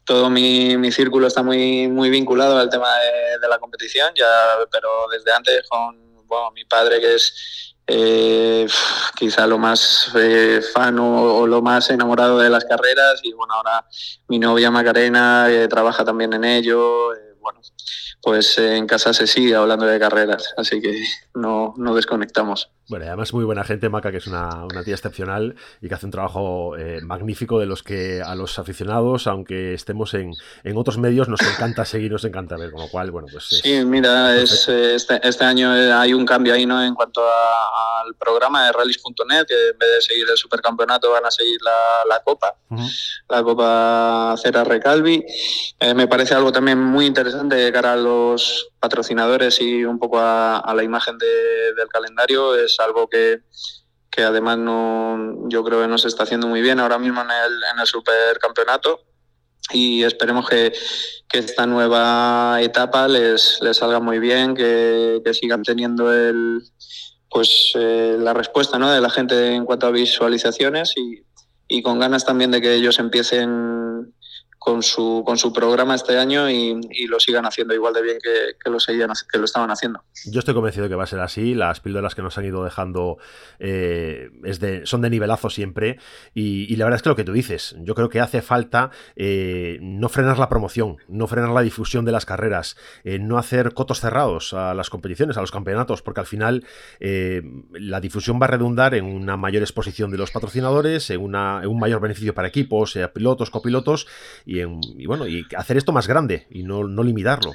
todo 0.05 0.31
mi, 0.31 0.77
mi 0.77 0.91
círculo 0.91 1.27
está 1.27 1.43
muy, 1.43 1.87
muy 1.87 2.11
vinculado 2.11 2.59
al 2.59 2.71
tema 2.71 2.89
de, 2.99 3.39
de, 3.39 3.49
la 3.49 3.59
competición, 3.59 4.13
ya, 4.17 4.27
pero 4.71 4.89
desde 5.13 5.33
antes 5.33 5.69
con 5.69 6.27
bueno, 6.27 6.51
mi 6.53 6.65
padre 6.65 7.01
que 7.01 7.15
es 7.15 7.75
eh, 7.87 8.67
quizá 9.17 9.47
lo 9.47 9.59
más 9.59 10.11
eh, 10.15 10.61
fan 10.75 10.99
o, 10.99 11.39
o, 11.39 11.47
lo 11.47 11.63
más 11.63 11.89
enamorado 11.91 12.39
de 12.39 12.51
las 12.51 12.65
carreras 12.65 13.21
y 13.23 13.33
bueno, 13.33 13.55
ahora 13.55 13.87
mi 14.29 14.39
novia 14.39 14.71
Macarena 14.71 15.47
eh, 15.49 15.69
trabaja 15.69 16.05
también 16.05 16.35
en 16.35 16.45
ello. 16.45 17.15
eh, 17.15 17.35
bueno, 17.41 17.61
pues 18.21 18.59
en 18.59 18.87
casa 18.87 19.15
se 19.15 19.27
sigue 19.27 19.55
hablando 19.55 19.87
de 19.87 19.99
carreras, 19.99 20.53
así 20.57 20.83
que 20.83 21.03
no, 21.35 21.73
no 21.79 21.95
desconectamos. 21.95 22.71
Bueno, 22.89 23.05
y 23.05 23.09
además 23.09 23.35
muy 23.35 23.45
buena 23.45 23.65
gente, 23.65 23.91
Maca, 23.91 24.11
que 24.11 24.17
es 24.17 24.27
una, 24.27 24.65
una 24.65 24.83
tía 24.83 24.95
excepcional 24.95 25.57
y 25.83 25.89
que 25.89 25.95
hace 25.95 26.07
un 26.07 26.13
trabajo 26.13 26.75
eh, 26.79 27.01
magnífico 27.03 27.59
de 27.61 27.67
los 27.67 27.83
que 27.83 28.23
a 28.23 28.35
los 28.35 28.59
aficionados, 28.59 29.27
aunque 29.27 29.75
estemos 29.75 30.15
en, 30.15 30.33
en, 30.65 30.77
otros 30.79 30.97
medios, 30.97 31.29
nos 31.29 31.43
encanta 31.43 31.85
seguir, 31.85 32.11
nos 32.11 32.25
encanta 32.25 32.57
ver, 32.57 32.71
con 32.71 32.81
lo 32.81 32.89
cual, 32.89 33.11
bueno, 33.11 33.29
pues... 33.31 33.53
Es, 33.53 33.61
sí, 33.61 33.85
mira, 33.85 34.35
es, 34.35 34.69
este, 34.69 35.21
este, 35.23 35.45
año 35.45 35.71
hay 35.71 36.15
un 36.15 36.25
cambio 36.25 36.55
ahí, 36.55 36.65
¿no? 36.65 36.83
En 36.83 36.95
cuanto 36.95 37.23
a, 37.23 38.01
al 38.01 38.15
programa 38.15 38.65
de 38.65 38.73
rallies.net, 38.73 39.47
que 39.47 39.69
en 39.69 39.79
vez 39.79 39.89
de 39.97 40.01
seguir 40.01 40.27
el 40.31 40.37
supercampeonato 40.39 41.11
van 41.11 41.27
a 41.27 41.31
seguir 41.31 41.61
la, 41.61 42.07
la 42.09 42.23
Copa, 42.23 42.55
uh 42.71 42.75
-huh. 42.75 43.23
la 43.29 43.43
Copa 43.43 44.35
Cera 44.39 44.65
Recalvi. 44.65 45.23
Eh, 45.79 45.93
me 45.93 46.07
parece 46.07 46.35
algo 46.35 46.51
también 46.53 46.79
muy 46.79 47.05
interesante 47.05 47.57
de 47.57 47.71
cara 47.71 47.93
a 47.93 47.97
los 47.97 48.71
patrocinadores 48.81 49.61
y 49.61 49.85
un 49.85 49.99
poco 49.99 50.19
a, 50.19 50.59
a 50.59 50.75
la 50.75 50.83
imagen 50.83 51.19
de, 51.19 51.75
del 51.77 51.89
calendario. 51.89 52.55
Es 52.55 52.79
algo 52.81 53.09
que, 53.09 53.43
que 54.11 54.23
además 54.23 54.59
no, 54.59 55.49
yo 55.49 55.65
creo 55.65 55.83
que 55.83 55.89
no 55.89 55.99
se 55.99 56.09
está 56.09 56.25
haciendo 56.25 56.47
muy 56.47 56.61
bien 56.61 56.81
ahora 56.81 56.99
mismo 56.99 57.21
en 57.21 57.31
el, 57.31 57.53
en 57.73 57.81
el 57.81 57.87
supercampeonato 57.87 59.01
y 59.73 60.03
esperemos 60.03 60.49
que, 60.49 60.73
que, 61.29 61.39
esta 61.39 61.67
nueva 61.67 62.59
etapa 62.63 63.07
les, 63.07 63.61
les 63.61 63.77
salga 63.77 64.01
muy 64.01 64.19
bien, 64.19 64.55
que, 64.55 65.21
que 65.25 65.35
sigan 65.35 65.63
teniendo 65.63 66.13
el, 66.13 66.63
pues, 67.31 67.73
eh, 67.75 68.17
la 68.19 68.33
respuesta 68.33 68.79
¿no? 68.79 68.91
de 68.91 69.01
la 69.01 69.11
gente 69.11 69.55
en 69.55 69.65
cuanto 69.67 69.87
a 69.87 69.91
visualizaciones 69.91 70.95
y, 70.97 71.23
y 71.69 71.83
con 71.83 71.99
ganas 71.99 72.25
también 72.25 72.51
de 72.51 72.61
que 72.61 72.75
ellos 72.75 72.99
empiecen 72.99 73.88
con 74.59 74.83
su, 74.83 75.23
con 75.25 75.39
su 75.39 75.53
programa 75.53 75.95
este 75.95 76.19
año 76.19 76.51
y, 76.51 76.79
lo 77.09 77.19
sigan 77.21 77.47
haciendo 77.47 77.75
igual 77.75 77.95
de 77.95 78.03
bien 78.03 78.19
que, 78.23 78.57
que, 78.63 78.71
lo 78.71 78.79
seguían, 78.79 79.11
que 79.33 79.39
lo 79.39 79.47
estaban 79.47 79.71
haciendo. 79.71 80.03
Yo 80.27 80.41
estoy 80.41 80.53
convencido 80.53 80.89
que 80.89 80.95
va 80.95 81.05
a 81.05 81.07
ser 81.07 81.21
así. 81.21 81.55
Las 81.55 81.81
píldoras 81.81 82.15
que 82.15 82.21
nos 82.21 82.37
han 82.37 82.45
ido 82.45 82.63
dejando 82.63 83.17
eh, 83.59 84.31
es 84.45 84.61
de, 84.61 84.85
son 84.85 85.01
de 85.01 85.11
nivelazo 85.11 85.49
siempre. 85.49 85.99
Y, 86.35 86.77
la 86.77 86.85
verdad 86.85 86.97
es 86.97 87.03
que 87.03 87.09
lo 87.09 87.17
que 87.17 87.25
tú 87.25 87.33
dices, 87.33 87.77
yo 87.81 87.95
creo 87.95 88.09
que 88.09 88.21
hace 88.21 88.43
falta 88.43 88.91
eh, 89.17 89.79
no 89.81 90.09
frenar 90.09 90.39
la 90.39 90.49
promoción, 90.49 90.99
no 91.09 91.27
frenar 91.27 91.51
la 91.51 91.63
difusión 91.63 92.05
de 92.05 92.13
las 92.13 92.27
carreras, 92.27 92.77
eh, 93.05 93.19
no 93.19 93.39
hacer 93.39 93.75
cotos 93.75 94.01
cerrados 94.01 94.53
a 94.53 94.75
las 94.75 94.91
competiciones, 94.91 95.37
a 95.37 95.41
los 95.41 95.51
campeonatos, 95.51 96.03
porque 96.03 96.21
al 96.21 96.27
final 96.27 96.67
eh, 97.01 97.43
la 97.73 98.01
difusión 98.01 98.39
va 98.41 98.47
a 98.47 98.51
redundar 98.51 98.95
en 98.95 99.05
una 99.05 99.37
mayor 99.37 99.63
exposición 99.63 100.11
de 100.11 100.19
los 100.19 100.31
patrocinadores, 100.31 101.11
en, 101.11 101.21
una, 101.21 101.67
un 101.67 101.79
mayor 101.79 102.01
beneficio 102.01 102.35
para 102.35 102.49
equipos, 102.49 102.99
pilotos, 103.15 103.51
copilotos 103.51 104.07
y, 104.49 105.07
bueno, 105.07 105.29
y 105.29 105.47
hacer 105.57 105.77
esto 105.77 105.93
más 105.93 106.09
grande 106.09 106.47
y 106.51 106.63
no, 106.63 106.85
no 106.85 107.03
limitarlo. 107.03 107.53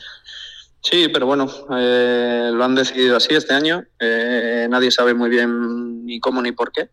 Sí, 0.80 1.08
pero 1.08 1.26
bueno, 1.26 1.50
eh, 1.76 2.52
lo 2.54 2.64
han 2.64 2.76
decidido 2.76 3.18
así 3.18 3.34
este 3.34 3.54
año. 3.54 3.84
Eh, 4.00 4.68
nadie 4.70 4.92
sabe 4.92 5.14
muy 5.16 5.30
bien 5.30 6.06
ni 6.06 6.20
cómo 6.20 6.42
ni 6.42 6.52
por 6.52 6.72
qué. 6.72 6.90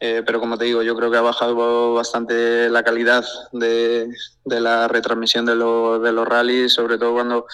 Eh, 0.00 0.22
pero 0.26 0.40
como 0.40 0.58
te 0.58 0.64
digo, 0.64 0.82
yo 0.82 0.96
creo 0.96 1.10
que 1.12 1.18
ha 1.18 1.22
bajado 1.22 1.94
bastante 1.94 2.68
la 2.68 2.82
calidad 2.82 3.24
de, 3.52 4.08
la 4.46 4.88
retransmisión 4.88 5.46
de, 5.46 5.52
de, 5.52 6.12
los 6.12 6.28
rallies, 6.28 6.72
sobre 6.72 6.98
todo 6.98 7.12
cuando 7.12 7.46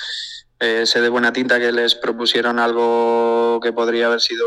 se 0.58 1.00
de 1.00 1.08
buena 1.08 1.32
tinta 1.32 1.58
que 1.58 1.72
les 1.72 1.94
propusieron 1.94 2.58
algo 2.58 3.60
que 3.62 3.72
podría 3.72 4.06
haber 4.06 4.20
sido 4.20 4.46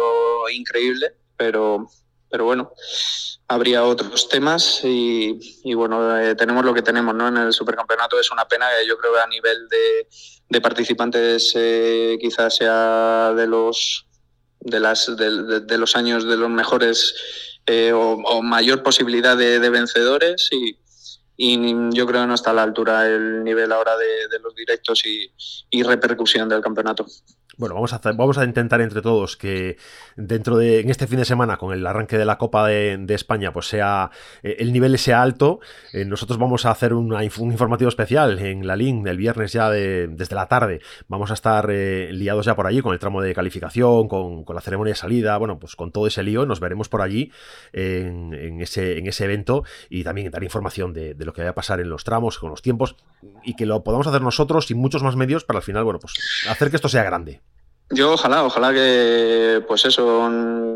increíble, 0.53 1.15
pero, 1.37 1.87
pero 2.33 2.45
bueno, 2.45 2.73
habría 3.47 3.83
otros 3.83 4.27
temas 4.27 4.81
y, 4.83 5.71
bueno, 5.75 6.17
eh, 6.17 6.33
tenemos 6.33 6.65
lo 6.65 6.73
que 6.73 6.81
tenemos 6.81 7.13
¿no? 7.13 7.27
en 7.27 7.37
el 7.37 7.53
supercampeonato. 7.53 8.19
Es 8.19 8.31
una 8.31 8.47
pena 8.47 8.65
que 8.75 8.87
yo 8.87 8.97
creo 8.97 9.13
que 9.13 9.19
a 9.19 9.27
nivel 9.27 9.67
de, 9.69 10.59
participantes 10.59 11.51
eh, 11.53 12.17
quizás 12.19 12.55
sea 12.55 13.33
de 13.35 13.45
los, 13.45 14.07
de, 14.61 14.79
las, 14.79 15.15
de, 15.15 15.77
los 15.77 15.95
años 15.95 16.27
de 16.27 16.37
los 16.37 16.49
mejores 16.49 17.13
eh, 17.67 17.93
o, 17.93 18.41
mayor 18.41 18.81
posibilidad 18.81 19.37
de, 19.37 19.69
vencedores 19.69 20.49
y, 20.51 20.79
yo 21.37 22.07
creo 22.07 22.21
que 22.21 22.27
no 22.27 22.33
está 22.33 22.49
a 22.49 22.53
la 22.53 22.63
altura 22.63 23.07
el 23.07 23.43
nivel 23.43 23.71
ahora 23.73 23.95
de, 23.95 24.39
los 24.39 24.55
directos 24.55 25.05
y, 25.05 25.31
y 25.69 25.83
repercusión 25.83 26.49
del 26.49 26.61
campeonato. 26.61 27.05
Bueno, 27.57 27.75
vamos 27.75 27.93
a, 27.93 27.99
vamos 28.13 28.37
a 28.39 28.45
intentar 28.45 28.81
entre 28.81 29.01
todos 29.01 29.37
que 29.37 29.77
dentro 30.15 30.57
de 30.57 30.79
en 30.79 30.89
este 30.89 31.05
fin 31.05 31.19
de 31.19 31.25
semana, 31.25 31.57
con 31.57 31.71
el 31.71 31.85
arranque 31.85 32.17
de 32.17 32.25
la 32.25 32.39
Copa 32.39 32.67
de, 32.67 33.05
España, 33.09 33.53
pues 33.53 33.67
sea 33.67 34.09
eh, 34.41 34.55
el 34.59 34.73
nivel 34.73 34.97
sea 34.97 35.21
alto. 35.21 35.59
Eh, 35.91 36.03
nosotros 36.03 36.39
vamos 36.39 36.65
a 36.65 36.71
hacer 36.71 36.93
un 36.93 37.13
informativo 37.21 37.89
especial 37.89 38.39
en 38.39 38.65
la 38.65 38.75
link 38.75 39.05
el 39.07 39.17
viernes 39.17 39.53
ya 39.53 39.69
desde 39.69 40.35
la 40.35 40.47
tarde. 40.47 40.81
Vamos 41.07 41.29
a 41.29 41.35
estar 41.35 41.69
eh, 41.69 42.09
liados 42.11 42.45
ya 42.45 42.55
por 42.55 42.65
allí 42.65 42.81
con 42.81 42.93
el 42.93 42.99
tramo 42.99 43.21
de 43.21 43.35
calificación, 43.35 44.07
con, 44.07 44.45
la 44.47 44.61
ceremonia 44.61 44.93
de 44.93 44.99
salida, 44.99 45.37
bueno, 45.37 45.59
pues 45.59 45.75
con 45.75 45.91
todo 45.91 46.07
ese 46.07 46.23
lío. 46.23 46.47
Nos 46.47 46.59
veremos 46.59 46.89
por 46.89 47.01
allí 47.01 47.31
en, 47.71 48.61
ese, 48.61 48.97
en 48.97 49.05
ese 49.05 49.25
evento 49.25 49.63
y 49.89 50.03
también 50.03 50.31
dar 50.31 50.43
información 50.43 50.91
de, 50.93 51.13
de, 51.13 51.25
lo 51.25 51.33
que 51.33 51.43
va 51.43 51.51
a 51.51 51.55
pasar 51.55 51.79
en 51.79 51.89
los 51.89 52.03
tramos, 52.03 52.39
con 52.39 52.49
los 52.49 52.63
tiempos 52.63 52.95
y 53.43 53.55
que 53.55 53.67
lo 53.67 53.83
podamos 53.83 54.07
hacer 54.07 54.21
nosotros 54.21 54.71
y 54.71 54.75
muchos 54.75 55.03
más 55.03 55.15
medios 55.15 55.43
para 55.43 55.59
al 55.59 55.63
final, 55.63 55.83
bueno, 55.83 55.99
pues 55.99 56.13
hacer 56.49 56.69
que 56.69 56.77
esto 56.77 56.89
sea 56.89 57.03
grande. 57.03 57.41
Yo 57.89 58.13
ojalá, 58.13 58.43
ojalá 58.43 58.73
que 58.73 59.63
pues 59.67 59.85
eso, 59.85 60.05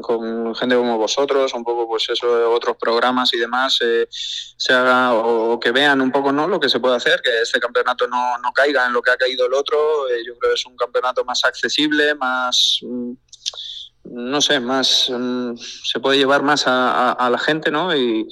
con, 0.02 0.54
gente 0.56 0.76
como 0.76 0.98
vosotros, 0.98 1.54
un 1.54 1.64
poco 1.64 1.88
pues 1.88 2.08
eso, 2.10 2.52
otros 2.52 2.78
programas 2.78 3.34
y 3.34 3.38
demás, 3.38 3.80
eh, 3.82 4.08
se 4.12 4.74
haga 4.74 5.14
o, 5.14 5.60
que 5.60 5.72
vean 5.72 6.02
un 6.02 6.12
poco 6.12 6.32
no 6.32 6.48
lo 6.48 6.60
que 6.60 6.70
se 6.70 6.80
puede 6.80 6.98
hacer, 6.98 7.22
que 7.24 7.42
este 7.42 7.60
campeonato 7.60 8.08
no, 8.08 8.38
no 8.38 8.52
caiga 8.54 8.86
en 8.86 8.94
lo 8.94 9.02
que 9.02 9.12
ha 9.12 9.18
caído 9.18 9.48
el 9.48 9.54
otro. 9.54 10.08
Eh, 10.10 10.24
yo 10.26 10.38
creo 10.38 10.52
que 10.52 10.60
es 10.60 10.66
un 10.66 10.76
campeonato 10.76 11.26
más 11.26 11.44
accesible, 11.44 12.14
más 12.14 12.80
mm, 12.84 13.14
no 14.04 14.42
sé, 14.42 14.60
más 14.60 15.10
mm, 15.10 15.56
se 15.58 16.00
puede 16.00 16.18
llevar 16.18 16.44
más 16.44 16.64
a, 16.68 17.30
la 17.32 17.40
gente, 17.40 17.72
¿no? 17.72 17.96
Y, 17.96 18.28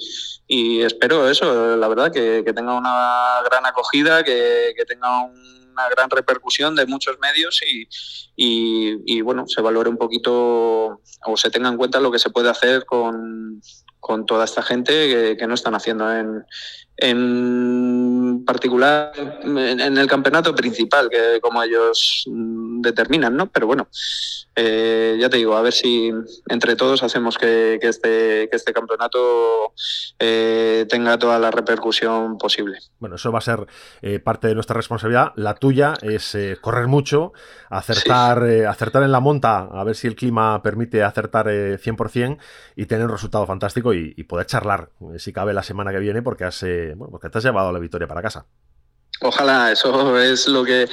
espero 0.83 1.27
eso, 1.27 1.75
la 1.75 1.87
verdad, 1.87 2.11
que, 2.11 2.43
tenga 2.55 2.75
una 2.75 3.41
gran 3.43 3.65
acogida, 3.65 4.23
que, 4.23 4.73
que 4.77 4.85
tenga 4.85 5.23
un 5.23 5.64
una 5.75 5.89
gran 5.89 6.09
repercusión 6.09 6.75
de 6.75 6.85
muchos 6.85 7.19
medios 7.19 7.61
y, 7.63 7.87
y, 8.35 9.21
bueno, 9.21 9.45
se 9.47 9.61
valore 9.61 9.89
un 9.89 9.97
poquito 9.97 11.01
o 11.25 11.37
se 11.37 11.49
tenga 11.51 11.69
en 11.69 11.77
cuenta 11.77 11.99
lo 11.99 12.11
que 12.11 12.19
se 12.19 12.29
puede 12.29 12.49
hacer 12.49 12.85
con, 12.85 13.61
con 13.99 14.25
toda 14.25 14.45
esta 14.45 14.61
gente 14.61 15.35
que, 15.37 15.47
no 15.47 15.53
están 15.53 15.75
haciendo 15.75 16.11
en, 16.13 16.45
en 16.97 18.43
particular 18.45 19.11
en, 19.43 19.97
el 19.97 20.07
campeonato 20.07 20.55
principal, 20.55 21.09
que 21.09 21.39
como 21.41 21.61
ellos 21.61 22.25
mm, 22.27 22.81
determinan, 22.81 23.35
¿no? 23.35 23.47
Pero 23.47 23.67
bueno, 23.67 23.87
eh, 24.55 25.17
ya 25.19 25.29
te 25.29 25.37
digo, 25.37 25.55
a 25.55 25.61
ver 25.61 25.73
si 25.73 26.11
entre 26.47 26.75
todos 26.75 27.03
hacemos 27.03 27.37
que, 27.37 27.79
este, 27.81 28.47
que 28.49 28.55
este 28.55 28.73
campeonato 28.73 29.73
eh, 30.19 30.85
tenga 30.89 31.17
toda 31.17 31.39
la 31.39 31.51
repercusión 31.51 32.37
posible. 32.37 32.77
Bueno, 32.99 33.17
eso 33.17 33.31
va 33.31 33.39
a 33.39 33.41
ser 33.41 33.67
eh, 34.01 34.19
parte 34.19 34.47
de 34.47 34.55
nuestra 34.55 34.75
responsabilidad. 34.75 35.33
La 35.35 35.55
tuya 35.55 35.95
es 36.01 36.37
correr 36.61 36.87
mucho, 36.87 37.33
acertar, 37.69 38.43
acertar 38.67 39.03
en 39.03 39.11
la 39.11 39.19
monta, 39.19 39.67
a 39.71 39.83
ver 39.83 39.95
si 39.95 40.07
el 40.07 40.15
clima 40.15 40.61
permite 40.61 41.03
acertar 41.03 41.47
100% 41.47 42.37
y 42.75 42.85
tener 42.85 43.05
un 43.05 43.11
resultado 43.11 43.45
fantástico 43.45 43.93
y, 43.93 44.13
y 44.15 44.23
poder 44.23 44.45
charlar, 44.45 44.89
si 45.17 45.33
cabe, 45.33 45.53
la 45.53 45.63
semana 45.63 45.91
que 45.91 45.99
viene, 45.99 46.21
porque 46.21 46.45
has 46.45 46.63
bueno, 46.95 47.11
porque 47.11 47.29
te 47.29 47.37
has 47.37 47.43
llevado 47.43 47.71
la 47.71 47.79
victoria 47.79 48.07
para 48.07 48.21
casa. 48.21 48.45
Ojalá, 49.21 49.71
eso 49.71 50.19
es 50.19 50.47
lo 50.47 50.65
que, 50.65 50.89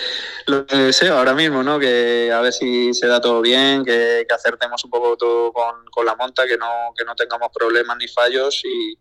lo 0.46 0.62
deseo 0.62 1.18
ahora 1.18 1.34
mismo, 1.34 1.64
¿no? 1.64 1.80
Que 1.80 2.30
a 2.32 2.40
ver 2.40 2.52
si 2.52 2.94
se 2.94 3.08
da 3.08 3.20
todo 3.20 3.40
bien, 3.40 3.84
que, 3.84 4.24
acertemos 4.32 4.84
un 4.84 4.90
poco 4.90 5.16
todo 5.16 5.52
con, 5.52 6.06
la 6.06 6.14
monta, 6.14 6.46
que 6.46 6.56
no, 6.56 6.66
que 6.96 7.04
no 7.04 7.16
tengamos 7.16 7.48
problemas 7.52 7.96
ni 7.96 8.06
fallos 8.06 8.62
y, 8.64 8.96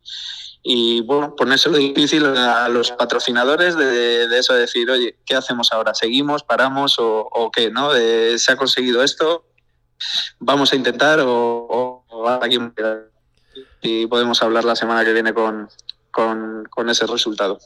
y 0.64 1.02
bueno, 1.02 1.36
ponérselo 1.36 1.78
difícil 1.78 2.26
a 2.26 2.68
los 2.68 2.92
patrocinadores 2.92 3.78
de, 3.78 4.24
eso, 4.38 4.54
de 4.54 4.62
decir, 4.62 4.90
oye, 4.90 5.20
¿qué 5.24 5.36
hacemos 5.36 5.72
ahora? 5.72 5.94
¿Seguimos, 5.94 6.44
paramos 6.44 6.96
o, 6.98 7.52
qué? 7.54 7.70
¿no? 7.70 7.92
¿Se 7.94 8.52
ha 8.52 8.56
conseguido 8.56 9.04
esto? 9.04 9.46
¿Vamos 10.40 10.74
a 10.74 10.76
intentar 10.76 11.20
o, 11.20 12.04
o 12.10 12.28
aquí 12.28 12.58
y 13.84 14.08
podemos 14.08 14.42
hablar 14.42 14.64
la 14.64 14.76
semana 14.76 15.04
que 15.04 15.14
viene 15.14 15.34
con, 15.34 15.68
con, 16.12 16.90
ese 16.90 17.08
resultado. 17.08 17.60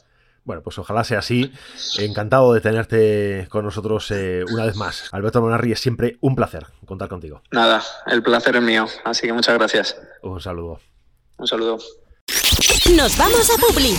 Bueno, 0.44 0.62
pues 0.62 0.78
ojalá 0.78 1.02
sea 1.02 1.18
así. 1.18 1.52
Encantado 1.98 2.52
de 2.52 2.60
tenerte 2.60 3.48
con 3.50 3.64
nosotros 3.64 4.10
eh, 4.12 4.44
una 4.52 4.64
vez 4.64 4.76
más. 4.76 5.08
Alberto 5.12 5.42
Monarri, 5.42 5.72
es 5.72 5.80
siempre 5.80 6.18
un 6.20 6.36
placer 6.36 6.66
contar 6.84 7.08
contigo. 7.08 7.42
Nada, 7.50 7.82
el 8.06 8.22
placer 8.22 8.56
es 8.56 8.62
mío. 8.62 8.86
Así 9.04 9.26
que 9.26 9.32
muchas 9.32 9.56
gracias. 9.58 9.96
Un 10.22 10.40
saludo. 10.40 10.78
Un 11.38 11.46
saludo. 11.46 11.78
Nos 12.96 13.18
vamos 13.18 13.50
a 13.50 13.56
Publi. 13.60 13.96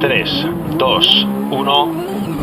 3, 0.00 0.30
2, 0.78 1.26
1. 1.50 2.25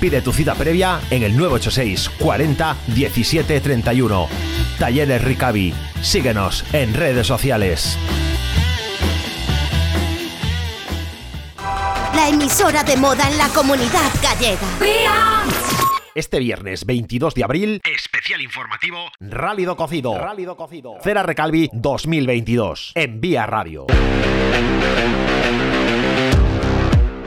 Pide 0.00 0.20
tu 0.20 0.32
cita 0.32 0.54
previa 0.54 1.00
en 1.10 1.22
el 1.22 1.36
986 1.36 2.10
40 2.18 2.76
17 2.88 3.60
31. 3.60 4.28
Talleres 4.78 5.24
Ricavi. 5.24 5.72
Síguenos 6.02 6.64
en 6.72 6.92
redes 6.92 7.26
sociales. 7.26 7.98
La 12.14 12.28
emisora 12.28 12.82
de 12.84 12.96
moda 12.96 13.28
en 13.30 13.38
la 13.38 13.48
comunidad 13.48 14.12
gallega. 14.22 14.58
Este 16.14 16.38
viernes 16.38 16.86
22 16.86 17.34
de 17.34 17.44
abril, 17.44 17.80
especial 17.84 18.40
informativo 18.40 18.98
Rálido 19.20 19.76
Cocido. 19.76 20.18
Rálido 20.18 20.56
Cocido. 20.56 20.94
Cera 21.02 21.22
Recalvi 21.22 21.68
2022. 21.74 22.92
En 22.94 23.20
Vía 23.20 23.44
Radio. 23.44 23.86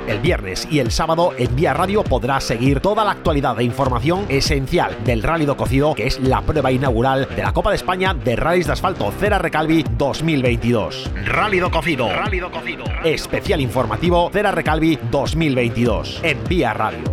El 0.09 0.21
viernes 0.21 0.67
y 0.71 0.79
el 0.79 0.89
sábado 0.89 1.33
en 1.37 1.55
Vía 1.55 1.71
Radio 1.75 2.03
podrás 2.03 2.43
seguir 2.43 2.79
toda 2.79 3.05
la 3.05 3.11
actualidad 3.11 3.59
e 3.59 3.63
información 3.63 4.25
esencial 4.27 4.97
del 5.05 5.21
Rally 5.21 5.45
do 5.45 5.55
Cocido, 5.55 5.93
que 5.93 6.07
es 6.07 6.19
la 6.19 6.41
prueba 6.41 6.71
inaugural 6.71 7.27
de 7.35 7.43
la 7.43 7.53
Copa 7.53 7.69
de 7.69 7.75
España 7.75 8.15
de 8.15 8.35
Rallys 8.35 8.65
de 8.65 8.73
Asfalto 8.73 9.11
Cera 9.19 9.37
Recalvi 9.37 9.85
2022. 9.99 11.11
Rally 11.25 11.59
do 11.59 11.69
Cocido. 11.69 12.09
Rally 12.09 12.39
do 12.39 12.49
Cocido. 12.49 12.85
Especial 13.03 13.61
informativo 13.61 14.31
Cera 14.33 14.49
Recalvi 14.49 14.97
2022 15.11 16.21
en 16.23 16.43
Vía 16.45 16.73
Radio. 16.73 17.03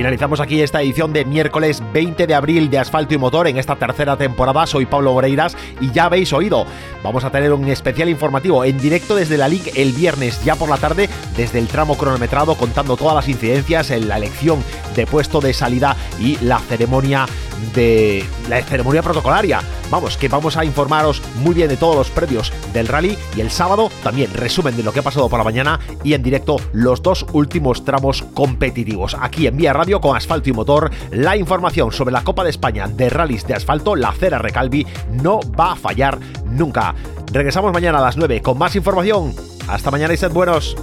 Finalizamos 0.00 0.40
aquí 0.40 0.62
esta 0.62 0.80
edición 0.80 1.12
de 1.12 1.26
miércoles 1.26 1.82
20 1.92 2.26
de 2.26 2.34
abril 2.34 2.70
de 2.70 2.78
Asfalto 2.78 3.12
y 3.12 3.18
Motor 3.18 3.48
en 3.48 3.58
esta 3.58 3.76
tercera 3.76 4.16
temporada. 4.16 4.66
Soy 4.66 4.86
Pablo 4.86 5.12
Moreiras 5.12 5.54
y 5.78 5.90
ya 5.90 6.06
habéis 6.06 6.32
oído. 6.32 6.64
Vamos 7.04 7.22
a 7.22 7.30
tener 7.30 7.52
un 7.52 7.68
especial 7.68 8.08
informativo 8.08 8.64
en 8.64 8.78
directo 8.78 9.14
desde 9.14 9.36
la 9.36 9.46
LIC 9.46 9.76
el 9.76 9.92
viernes 9.92 10.42
ya 10.42 10.56
por 10.56 10.70
la 10.70 10.78
tarde 10.78 11.10
desde 11.36 11.58
el 11.58 11.68
tramo 11.68 11.98
cronometrado 11.98 12.54
contando 12.54 12.96
todas 12.96 13.14
las 13.14 13.28
incidencias 13.28 13.90
en 13.90 14.08
la 14.08 14.16
elección 14.16 14.64
de 14.96 15.06
puesto 15.06 15.38
de 15.42 15.52
salida 15.52 15.94
y 16.18 16.38
la 16.38 16.60
ceremonia 16.60 17.26
de 17.74 18.24
la 18.48 18.62
ceremonia 18.62 19.02
protocolaria 19.02 19.60
vamos, 19.90 20.16
que 20.16 20.28
vamos 20.28 20.56
a 20.56 20.64
informaros 20.64 21.22
muy 21.36 21.54
bien 21.54 21.68
de 21.68 21.76
todos 21.76 21.96
los 21.96 22.10
previos 22.10 22.52
del 22.72 22.88
rally 22.88 23.16
y 23.36 23.40
el 23.40 23.50
sábado 23.50 23.90
también 24.02 24.32
resumen 24.34 24.76
de 24.76 24.82
lo 24.82 24.92
que 24.92 25.00
ha 25.00 25.02
pasado 25.02 25.28
por 25.28 25.38
la 25.38 25.44
mañana 25.44 25.80
y 26.04 26.14
en 26.14 26.22
directo 26.22 26.56
los 26.72 27.02
dos 27.02 27.26
últimos 27.32 27.84
tramos 27.84 28.22
competitivos. 28.34 29.16
Aquí 29.20 29.46
en 29.46 29.56
Vía 29.56 29.72
Radio 29.72 30.00
con 30.00 30.16
Asfalto 30.16 30.50
y 30.50 30.52
Motor, 30.52 30.90
la 31.10 31.36
información 31.36 31.92
sobre 31.92 32.12
la 32.12 32.24
Copa 32.24 32.44
de 32.44 32.50
España 32.50 32.88
de 32.88 33.10
rallies 33.10 33.46
de 33.46 33.54
asfalto, 33.54 33.96
la 33.96 34.12
Cera 34.12 34.38
Recalvi, 34.38 34.86
no 35.22 35.40
va 35.58 35.72
a 35.72 35.76
fallar 35.76 36.18
nunca. 36.46 36.94
Regresamos 37.32 37.72
mañana 37.72 37.98
a 37.98 38.02
las 38.02 38.16
9 38.16 38.42
con 38.42 38.58
más 38.58 38.74
información. 38.76 39.34
Hasta 39.68 39.90
mañana 39.90 40.14
y 40.14 40.16
sed 40.16 40.32
buenos. 40.32 40.76